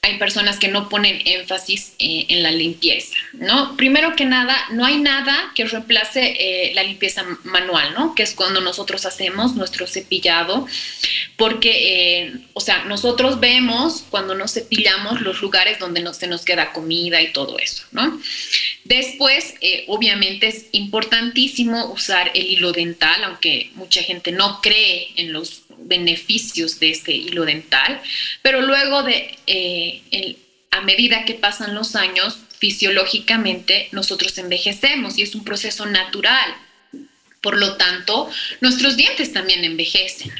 hay 0.01 0.17
personas 0.17 0.57
que 0.57 0.67
no 0.67 0.89
ponen 0.89 1.21
énfasis 1.25 1.93
eh, 1.99 2.25
en 2.29 2.43
la 2.43 2.51
limpieza, 2.51 3.15
¿no? 3.33 3.75
Primero 3.75 4.15
que 4.15 4.25
nada, 4.25 4.55
no 4.71 4.85
hay 4.85 4.97
nada 4.99 5.51
que 5.53 5.65
reemplace 5.65 6.35
eh, 6.39 6.71
la 6.73 6.83
limpieza 6.83 7.25
manual, 7.43 7.93
¿no? 7.93 8.15
Que 8.15 8.23
es 8.23 8.33
cuando 8.33 8.61
nosotros 8.61 9.05
hacemos 9.05 9.55
nuestro 9.55 9.85
cepillado, 9.87 10.65
porque, 11.35 12.23
eh, 12.23 12.33
o 12.53 12.61
sea, 12.61 12.85
nosotros 12.85 13.39
vemos 13.39 14.05
cuando 14.09 14.33
nos 14.33 14.53
cepillamos 14.53 15.21
los 15.21 15.41
lugares 15.41 15.79
donde 15.79 16.01
no, 16.01 16.13
se 16.13 16.27
nos 16.27 16.45
queda 16.45 16.71
comida 16.71 17.21
y 17.21 17.33
todo 17.33 17.59
eso, 17.59 17.83
¿no? 17.91 18.19
Después, 18.85 19.55
obviamente 19.87 20.47
es 20.47 20.67
importantísimo 20.71 21.91
usar 21.91 22.31
el 22.33 22.45
hilo 22.45 22.71
dental, 22.71 23.21
aunque 23.25 23.71
mucha 23.75 24.01
gente 24.01 24.31
no 24.31 24.61
cree 24.61 25.09
en 25.17 25.33
los 25.33 25.66
beneficios 25.87 26.79
de 26.79 26.91
este 26.91 27.13
hilo 27.13 27.45
dental, 27.45 28.01
pero 28.41 28.61
luego 28.61 29.03
de, 29.03 29.37
eh, 29.47 30.37
a 30.71 30.81
medida 30.81 31.25
que 31.25 31.33
pasan 31.33 31.75
los 31.75 31.95
años, 31.95 32.37
fisiológicamente 32.59 33.89
nosotros 33.91 34.37
envejecemos 34.37 35.17
y 35.17 35.23
es 35.23 35.35
un 35.35 35.43
proceso 35.43 35.85
natural. 35.85 36.55
Por 37.41 37.57
lo 37.57 37.77
tanto, 37.77 38.29
nuestros 38.61 38.97
dientes 38.97 39.31
también 39.31 39.63
envejecen. 39.63 40.31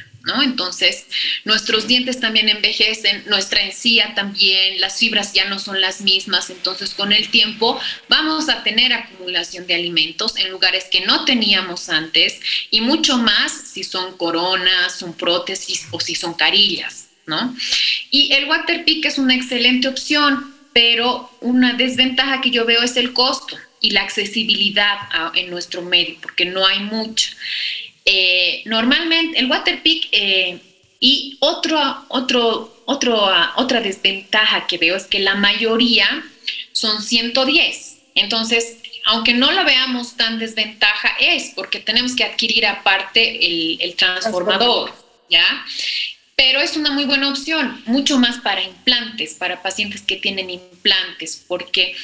Entonces, 0.42 1.06
nuestros 1.44 1.86
dientes 1.86 2.20
también 2.20 2.48
envejecen, 2.48 3.24
nuestra 3.26 3.62
encía 3.62 4.14
también, 4.14 4.80
las 4.80 4.98
fibras 4.98 5.32
ya 5.32 5.48
no 5.48 5.58
son 5.58 5.80
las 5.80 6.02
mismas, 6.02 6.50
entonces 6.50 6.90
con 6.94 7.12
el 7.12 7.30
tiempo 7.30 7.80
vamos 8.08 8.48
a 8.48 8.62
tener 8.62 8.92
acumulación 8.92 9.66
de 9.66 9.74
alimentos 9.74 10.36
en 10.36 10.50
lugares 10.50 10.84
que 10.90 11.00
no 11.00 11.24
teníamos 11.24 11.88
antes 11.88 12.40
y 12.70 12.80
mucho 12.80 13.16
más 13.16 13.52
si 13.52 13.84
son 13.84 14.16
coronas, 14.16 14.98
son 14.98 15.14
prótesis 15.14 15.86
o 15.92 16.00
si 16.00 16.14
son 16.14 16.34
carillas, 16.34 17.06
¿no? 17.26 17.56
Y 18.10 18.32
el 18.32 18.46
Waterpik 18.46 19.06
es 19.06 19.18
una 19.18 19.34
excelente 19.34 19.88
opción, 19.88 20.54
pero 20.72 21.30
una 21.40 21.72
desventaja 21.72 22.40
que 22.40 22.50
yo 22.50 22.66
veo 22.66 22.82
es 22.82 22.96
el 22.96 23.12
costo 23.12 23.56
y 23.80 23.90
la 23.90 24.02
accesibilidad 24.02 24.98
en 25.34 25.50
nuestro 25.50 25.82
medio, 25.82 26.16
porque 26.20 26.44
no 26.44 26.66
hay 26.66 26.80
mucho. 26.80 27.30
Eh, 28.10 28.62
normalmente 28.64 29.38
el 29.38 29.50
Waterpik 29.50 30.08
eh, 30.12 30.58
y 30.98 31.36
otro, 31.40 31.78
otro, 32.08 32.82
otro, 32.86 33.26
ah, 33.26 33.52
otra 33.56 33.82
desventaja 33.82 34.66
que 34.66 34.78
veo 34.78 34.96
es 34.96 35.04
que 35.04 35.18
la 35.18 35.34
mayoría 35.34 36.24
son 36.72 37.02
110. 37.02 37.98
Entonces, 38.14 38.78
aunque 39.04 39.34
no 39.34 39.52
lo 39.52 39.62
veamos 39.62 40.16
tan 40.16 40.38
desventaja, 40.38 41.10
es 41.20 41.52
porque 41.54 41.80
tenemos 41.80 42.16
que 42.16 42.24
adquirir 42.24 42.64
aparte 42.64 43.46
el, 43.46 43.76
el 43.82 43.94
transformador, 43.94 44.90
¿ya? 45.28 45.66
pero 46.38 46.60
es 46.60 46.76
una 46.76 46.92
muy 46.92 47.04
buena 47.04 47.28
opción, 47.28 47.82
mucho 47.86 48.16
más 48.16 48.38
para 48.38 48.62
implantes, 48.62 49.34
para 49.34 49.60
pacientes 49.60 50.02
que 50.02 50.14
tienen 50.14 50.50
implantes, 50.50 51.44
porque 51.48 51.96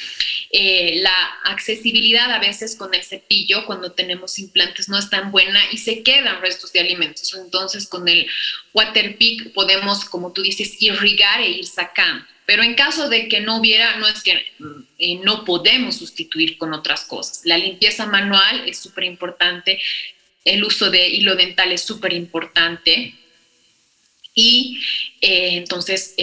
eh, 0.57 1.01
la 1.01 1.13
accesibilidad 1.43 2.31
a 2.31 2.39
veces 2.39 2.77
con 2.77 2.93
el 2.93 3.03
cepillo 3.03 3.65
cuando 3.65 3.91
tenemos 3.91 4.39
implantes 4.39 4.87
no 4.87 4.97
es 4.97 5.09
tan 5.09 5.29
buena 5.29 5.59
y 5.69 5.79
se 5.79 6.01
quedan 6.01 6.39
restos 6.39 6.71
de 6.71 6.79
alimentos. 6.79 7.33
Entonces 7.33 7.87
con 7.87 8.07
el 8.07 8.25
Waterpik 8.73 9.51
podemos, 9.51 10.05
como 10.05 10.31
tú 10.31 10.41
dices, 10.41 10.81
irrigar 10.81 11.41
e 11.41 11.49
ir 11.49 11.65
sacando. 11.65 12.25
Pero 12.45 12.63
en 12.63 12.75
caso 12.75 13.09
de 13.09 13.27
que 13.27 13.41
no 13.41 13.57
hubiera, 13.57 13.97
no 13.97 14.07
es 14.07 14.23
que 14.23 14.45
eh, 14.97 15.15
no 15.25 15.43
podemos 15.43 15.97
sustituir 15.97 16.57
con 16.57 16.73
otras 16.73 17.03
cosas. 17.03 17.41
La 17.43 17.57
limpieza 17.57 18.05
manual 18.05 18.63
es 18.65 18.77
súper 18.77 19.03
importante, 19.03 19.81
el 20.45 20.63
uso 20.63 20.89
de 20.89 21.09
hilo 21.09 21.35
dental 21.35 21.73
es 21.73 21.81
súper 21.81 22.13
importante 22.13 23.13
y 24.33 24.79
eh, 25.19 25.57
entonces, 25.57 26.13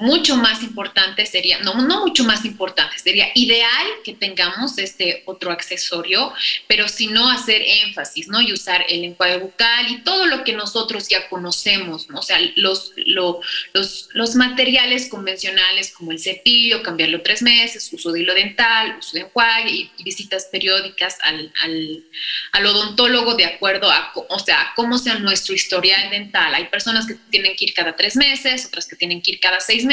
mucho 0.00 0.36
más 0.36 0.62
importante 0.62 1.26
sería, 1.26 1.58
no, 1.60 1.74
no 1.74 2.06
mucho 2.06 2.24
más 2.24 2.44
importante, 2.46 2.98
sería 2.98 3.28
ideal 3.34 3.86
que 4.02 4.14
tengamos 4.14 4.78
este 4.78 5.22
otro 5.26 5.52
accesorio, 5.52 6.32
pero 6.66 6.88
si 6.88 7.08
no 7.08 7.30
hacer 7.30 7.62
énfasis, 7.62 8.28
¿no? 8.28 8.40
Y 8.40 8.52
usar 8.52 8.84
el 8.88 9.04
enjuague 9.04 9.36
bucal 9.36 9.90
y 9.90 9.98
todo 9.98 10.26
lo 10.26 10.42
que 10.42 10.54
nosotros 10.54 11.08
ya 11.08 11.28
conocemos, 11.28 12.08
¿no? 12.08 12.20
O 12.20 12.22
sea, 12.22 12.38
los, 12.56 12.92
los, 12.96 14.08
los 14.14 14.34
materiales 14.36 15.08
convencionales 15.08 15.92
como 15.92 16.12
el 16.12 16.18
cepillo, 16.18 16.82
cambiarlo 16.82 17.20
tres 17.20 17.42
meses, 17.42 17.90
uso 17.92 18.10
de 18.10 18.20
hilo 18.20 18.34
dental, 18.34 18.96
uso 18.98 19.12
de 19.12 19.20
enjuague 19.20 19.70
y, 19.70 19.90
visitas 20.02 20.48
periódicas 20.50 21.18
al, 21.20 21.52
al, 21.62 22.04
al, 22.52 22.66
odontólogo 22.66 23.34
de 23.34 23.44
acuerdo 23.44 23.90
a, 23.90 24.12
o 24.14 24.38
sea, 24.38 24.62
a 24.62 24.74
cómo 24.74 24.98
sea 24.98 25.18
nuestro 25.18 25.54
historial 25.54 26.10
dental. 26.10 26.54
Hay 26.54 26.64
personas 26.66 27.06
que 27.06 27.14
tienen 27.30 27.54
que 27.54 27.66
ir 27.66 27.74
cada 27.74 27.94
tres 27.94 28.16
meses, 28.16 28.64
otras 28.66 28.88
que 28.88 28.96
tienen 28.96 29.20
que 29.20 29.32
ir 29.32 29.40
cada 29.40 29.60
seis 29.60 29.84
meses 29.84 29.89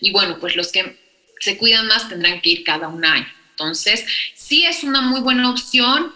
y 0.00 0.10
bueno, 0.10 0.38
pues 0.40 0.56
los 0.56 0.72
que 0.72 0.96
se 1.40 1.56
cuidan 1.56 1.86
más 1.86 2.08
tendrán 2.08 2.40
que 2.40 2.50
ir 2.50 2.64
cada 2.64 2.88
un 2.88 3.04
año. 3.04 3.26
Entonces, 3.50 4.04
sí 4.34 4.64
es 4.64 4.84
una 4.84 5.00
muy 5.00 5.20
buena 5.20 5.50
opción, 5.50 6.14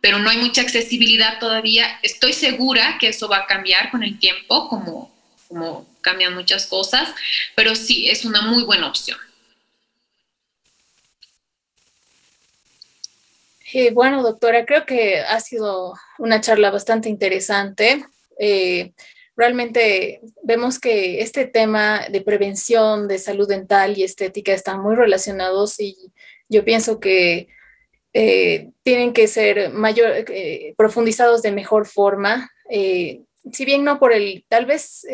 pero 0.00 0.18
no 0.18 0.30
hay 0.30 0.38
mucha 0.38 0.62
accesibilidad 0.62 1.38
todavía. 1.38 1.98
Estoy 2.02 2.32
segura 2.32 2.96
que 2.98 3.08
eso 3.08 3.28
va 3.28 3.38
a 3.38 3.46
cambiar 3.46 3.90
con 3.90 4.02
el 4.02 4.18
tiempo, 4.18 4.68
como, 4.68 5.14
como 5.48 5.86
cambian 6.00 6.34
muchas 6.34 6.66
cosas, 6.66 7.14
pero 7.54 7.74
sí 7.74 8.08
es 8.08 8.24
una 8.24 8.42
muy 8.42 8.64
buena 8.64 8.88
opción. 8.88 9.18
Eh, 13.72 13.92
bueno, 13.92 14.22
doctora, 14.22 14.64
creo 14.66 14.84
que 14.84 15.20
ha 15.20 15.38
sido 15.40 15.94
una 16.18 16.40
charla 16.40 16.70
bastante 16.70 17.08
interesante. 17.08 18.04
Eh, 18.38 18.92
realmente 19.40 20.20
vemos 20.42 20.78
que 20.78 21.22
este 21.22 21.46
tema 21.46 22.04
de 22.10 22.20
prevención 22.20 23.08
de 23.08 23.16
salud 23.16 23.48
dental 23.48 23.96
y 23.96 24.02
estética 24.02 24.52
están 24.52 24.82
muy 24.82 24.94
relacionados 24.94 25.80
y 25.80 25.96
yo 26.50 26.62
pienso 26.62 27.00
que 27.00 27.48
eh, 28.12 28.68
tienen 28.82 29.14
que 29.14 29.26
ser 29.28 29.70
mayor, 29.70 30.10
eh, 30.28 30.74
profundizados 30.76 31.40
de 31.40 31.52
mejor 31.52 31.86
forma. 31.86 32.50
Eh, 32.68 33.22
si 33.50 33.64
bien 33.64 33.82
no 33.82 33.98
por 33.98 34.12
el, 34.12 34.44
tal 34.46 34.66
vez 34.66 35.06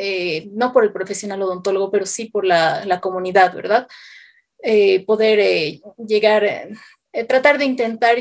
no 0.50 0.72
por 0.72 0.82
el 0.82 0.92
profesional 0.92 1.40
odontólogo, 1.42 1.92
pero 1.92 2.04
sí 2.04 2.24
por 2.24 2.44
la, 2.44 2.84
la 2.84 3.00
comunidad, 3.00 3.54
¿verdad? 3.54 3.86
poder 5.06 5.78
llegar, 6.08 6.68
tratar 7.28 7.58
de 7.58 7.64
intentar 7.66 8.16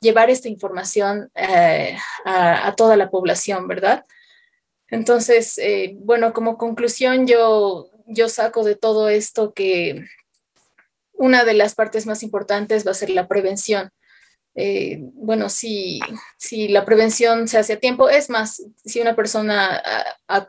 llevar 0.00 0.30
esta 0.30 0.48
información 0.48 1.30
a, 1.34 2.68
a, 2.68 2.74
toda 2.74 2.96
la 2.96 3.10
población, 3.10 3.68
¿verdad? 3.68 4.06
Entonces, 4.92 5.56
eh, 5.56 5.96
bueno, 6.00 6.34
como 6.34 6.58
conclusión, 6.58 7.26
yo, 7.26 7.90
yo 8.06 8.28
saco 8.28 8.62
de 8.62 8.76
todo 8.76 9.08
esto 9.08 9.54
que 9.54 10.04
una 11.14 11.44
de 11.44 11.54
las 11.54 11.74
partes 11.74 12.04
más 12.06 12.22
importantes 12.22 12.86
va 12.86 12.90
a 12.90 12.94
ser 12.94 13.08
la 13.08 13.26
prevención. 13.26 13.90
Eh, 14.54 14.98
bueno, 15.14 15.48
si, 15.48 15.98
si, 16.36 16.68
la 16.68 16.84
prevención 16.84 17.48
se 17.48 17.56
hace 17.56 17.72
a 17.72 17.80
tiempo, 17.80 18.10
es 18.10 18.28
más, 18.28 18.62
si 18.84 19.00
una 19.00 19.16
persona 19.16 19.82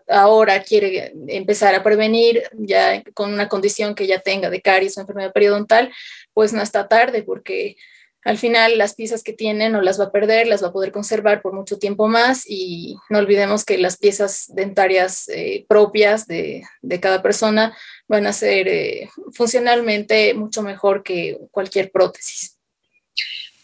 ahora 0.10 0.62
quiere 0.62 1.14
empezar 1.30 1.74
a 1.74 1.82
prevenir 1.82 2.44
ya 2.52 3.02
con 3.14 3.34
una 3.34 3.48
condición 3.48 3.96
que 3.96 4.08
ya 4.08 4.20
tenga 4.20 4.50
de 4.50 4.62
caries 4.62 4.98
o 4.98 5.02
enfermedad 5.02 5.32
periodontal, 5.32 5.90
pues 6.34 6.52
no 6.52 6.62
está 6.62 6.90
tarde 6.90 7.24
porque 7.24 7.78
al 8.24 8.38
final 8.38 8.78
las 8.78 8.96
piezas 8.96 9.24
que 9.24 9.34
tiene 9.34 9.70
no 9.70 9.82
las 9.82 10.00
va 10.00 10.06
a 10.06 10.12
perder, 10.12 10.48
las 10.48 10.64
va 10.64 10.68
a 10.68 10.74
poder 10.74 10.92
conservar 10.92 11.42
por 11.42 11.54
mucho 11.54 11.78
tiempo 11.78 12.08
más 12.08 12.46
y 12.48 12.96
no 13.10 13.20
olvidemos 13.20 13.66
que 13.66 13.78
las 13.78 13.98
piezas 13.98 14.46
dentarias 14.50 15.28
eh, 15.30 15.66
propias 15.68 16.28
de, 16.28 16.64
cada 17.02 17.22
persona 17.22 17.76
van 18.08 18.28
a 18.28 18.34
ser 18.34 18.68
eh, 18.68 19.10
funcionalmente 19.34 20.34
mucho 20.34 20.62
mejor 20.62 21.04
que 21.04 21.38
cualquier 21.52 21.92
prótesis. 21.92 22.58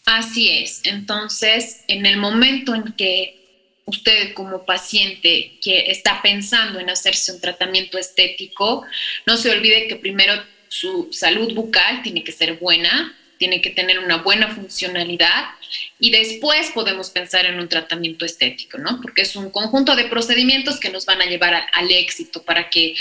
Así 0.04 0.50
es. 0.50 0.80
Entonces, 0.84 1.84
en 1.88 2.04
el 2.04 2.16
momento 2.16 2.74
en 2.74 2.92
que 2.94 3.36
usted 3.86 4.34
como 4.34 4.64
paciente 4.64 5.58
que 5.62 5.90
está 5.90 6.20
pensando 6.22 6.78
en 6.78 6.90
hacerse 6.90 7.32
un 7.32 7.40
tratamiento 7.40 7.98
estético, 7.98 8.84
no 9.26 9.36
se 9.36 9.50
olvide 9.50 9.88
que 9.88 9.96
primero 9.96 10.34
su 10.68 11.08
salud 11.12 11.54
bucal 11.54 12.02
tiene 12.02 12.22
que 12.22 12.32
ser 12.32 12.58
buena, 12.58 13.16
tiene 13.40 13.62
que 13.62 13.70
tener 13.70 13.98
una 13.98 14.18
buena 14.18 14.54
funcionalidad 14.54 15.46
y 15.98 16.10
después 16.10 16.72
podemos 16.72 17.08
pensar 17.08 17.46
en 17.46 17.58
un 17.58 17.70
tratamiento 17.70 18.26
estético, 18.26 18.76
¿no? 18.76 19.00
Porque 19.00 19.22
es 19.22 19.34
un 19.34 19.50
conjunto 19.50 19.96
de 19.96 20.04
procedimientos 20.04 20.78
que 20.78 20.90
nos 20.90 21.06
van 21.06 21.22
a 21.22 21.24
llevar 21.24 21.54
al, 21.72 21.90
éxito 21.90 22.42
para 22.42 22.68
que 22.68 22.94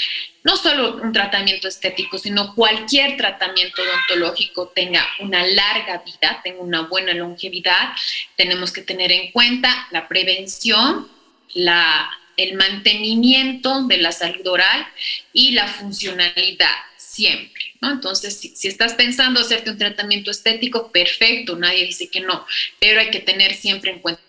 no 0.45 0.55
solo 0.55 0.95
un 0.95 1.11
tratamiento 1.11 1.67
estético, 1.67 2.17
sino 2.17 2.55
cualquier 2.55 3.17
tratamiento 3.17 3.81
odontológico 3.81 4.69
tenga 4.73 5.05
una 5.19 5.45
larga 5.45 6.01
vida, 6.05 6.39
tenga 6.41 6.61
una 6.61 6.83
buena 6.83 7.13
longevidad. 7.13 7.89
Tenemos 8.37 8.71
que 8.71 8.81
tener 8.81 9.11
en 9.11 9.33
cuenta 9.33 9.89
la 9.91 10.07
prevención, 10.07 11.09
la, 11.53 12.09
el 12.37 12.53
mantenimiento 12.53 13.83
de 13.87 13.97
la 13.97 14.13
salud 14.13 14.47
oral 14.47 14.87
y 15.33 15.51
la 15.51 15.67
funcionalidad 15.67 16.88
siempre. 17.19 17.61
Entonces, 17.81 18.39
si, 18.39 18.67
estás 18.67 18.93
pensando 18.93 19.41
hacerte 19.41 19.71
un 19.71 19.77
tratamiento 19.77 20.31
estético, 20.31 20.89
perfecto, 20.91 21.57
nadie 21.57 21.85
dice 21.85 22.09
que 22.09 22.21
no, 22.21 22.45
pero 22.79 23.01
hay 23.01 23.09
que 23.09 23.19
tener 23.19 23.55
siempre 23.55 23.91
en 23.91 23.99
cuenta 23.99 24.21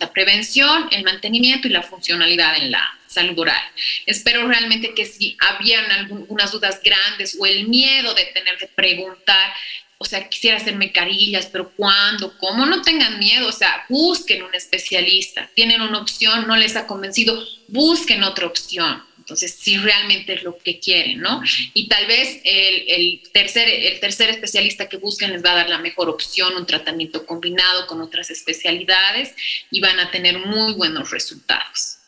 la 0.00 0.12
prevención, 0.12 0.88
el 0.90 1.04
mantenimiento 1.04 1.66
y 1.66 1.70
la 1.70 1.82
funcionalidad 1.82 2.56
en 2.58 2.70
la 2.72 2.84
salud 3.06 3.38
oral. 3.38 3.62
Espero 4.04 4.46
realmente 4.46 4.94
que 4.94 5.06
si 5.06 5.36
habían 5.40 5.90
algunas 5.90 6.52
dudas 6.52 6.80
grandes 6.84 7.36
o 7.40 7.46
el 7.46 7.68
miedo 7.68 8.14
de 8.14 8.24
tener 8.26 8.58
que 8.58 8.66
preguntar, 8.66 9.52
o 9.96 10.04
sea, 10.04 10.28
quisiera 10.28 10.56
hacerme 10.56 10.92
carillas, 10.92 11.46
pero 11.46 11.70
¿cuándo? 11.70 12.36
¿Cómo? 12.38 12.66
No 12.66 12.82
tengan 12.82 13.18
miedo, 13.18 13.48
o 13.48 13.52
sea, 13.52 13.84
busquen 13.88 14.42
un 14.42 14.54
especialista. 14.54 15.48
Tienen 15.54 15.82
una 15.82 15.98
opción, 15.98 16.46
no 16.46 16.56
les 16.56 16.76
ha 16.76 16.86
convencido, 16.86 17.42
busquen 17.68 18.22
otra 18.22 18.46
opción. 18.46 19.07
Entonces, 19.28 19.56
si 19.60 19.76
realmente 19.76 20.32
es 20.32 20.42
lo 20.42 20.56
que 20.56 20.80
quieren, 20.80 21.20
¿no? 21.20 21.42
Y 21.74 21.86
tal 21.86 22.06
vez 22.06 22.40
el, 22.44 23.20
tercer, 23.30 23.68
el 23.68 24.00
tercer 24.00 24.30
especialista 24.30 24.88
que 24.88 24.96
busquen 24.96 25.34
les 25.34 25.44
va 25.44 25.52
a 25.52 25.56
dar 25.56 25.68
la 25.68 25.76
mejor 25.76 26.08
opción, 26.08 26.56
un 26.56 26.64
tratamiento 26.64 27.26
combinado 27.26 27.86
con 27.86 28.00
otras 28.00 28.30
especialidades 28.30 29.34
y 29.70 29.80
van 29.80 30.00
a 30.00 30.10
tener 30.10 30.38
muy 30.38 30.72
buenos 30.72 31.10
resultados. 31.10 31.98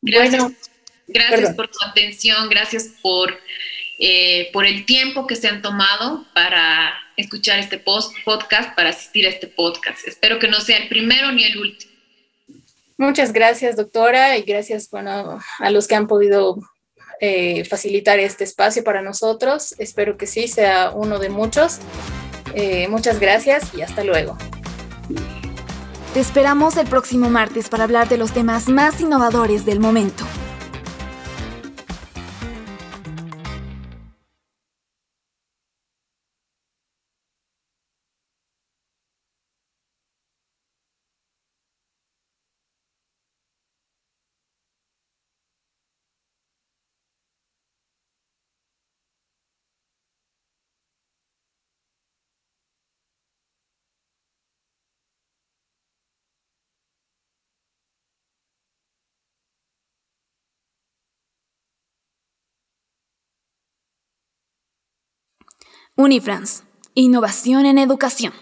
Gracias, 0.00 0.70
gracias 1.06 1.54
por 1.54 1.68
tu 1.68 1.78
atención, 1.84 2.48
gracias 2.48 2.88
por 3.00 3.40
eh, 4.04 4.50
por 4.52 4.66
el 4.66 4.84
tiempo 4.84 5.28
que 5.28 5.36
se 5.36 5.46
han 5.46 5.62
tomado 5.62 6.26
para 6.34 6.92
escuchar 7.16 7.60
este 7.60 7.78
post 7.78 8.12
podcast, 8.24 8.74
para 8.74 8.88
asistir 8.88 9.24
a 9.26 9.28
este 9.28 9.46
podcast. 9.46 10.08
Espero 10.08 10.40
que 10.40 10.48
no 10.48 10.60
sea 10.60 10.78
el 10.78 10.88
primero 10.88 11.30
ni 11.30 11.44
el 11.44 11.56
último. 11.56 11.92
Muchas 12.98 13.32
gracias, 13.32 13.76
doctora, 13.76 14.36
y 14.36 14.42
gracias 14.42 14.90
bueno, 14.90 15.40
a 15.60 15.70
los 15.70 15.86
que 15.86 15.94
han 15.94 16.08
podido 16.08 16.58
eh, 17.20 17.64
facilitar 17.64 18.18
este 18.18 18.42
espacio 18.42 18.82
para 18.82 19.02
nosotros. 19.02 19.76
Espero 19.78 20.16
que 20.16 20.26
sí 20.26 20.48
sea 20.48 20.90
uno 20.90 21.20
de 21.20 21.28
muchos. 21.28 21.78
Eh, 22.56 22.88
muchas 22.88 23.20
gracias 23.20 23.72
y 23.72 23.82
hasta 23.82 24.02
luego. 24.02 24.36
Te 26.12 26.18
esperamos 26.18 26.76
el 26.76 26.88
próximo 26.88 27.30
martes 27.30 27.68
para 27.68 27.84
hablar 27.84 28.08
de 28.08 28.18
los 28.18 28.32
temas 28.32 28.68
más 28.68 29.00
innovadores 29.00 29.64
del 29.64 29.78
momento. 29.78 30.24
Unifrance, 65.96 66.62
innovación 66.94 67.66
en 67.66 67.76
educación. 67.76 68.32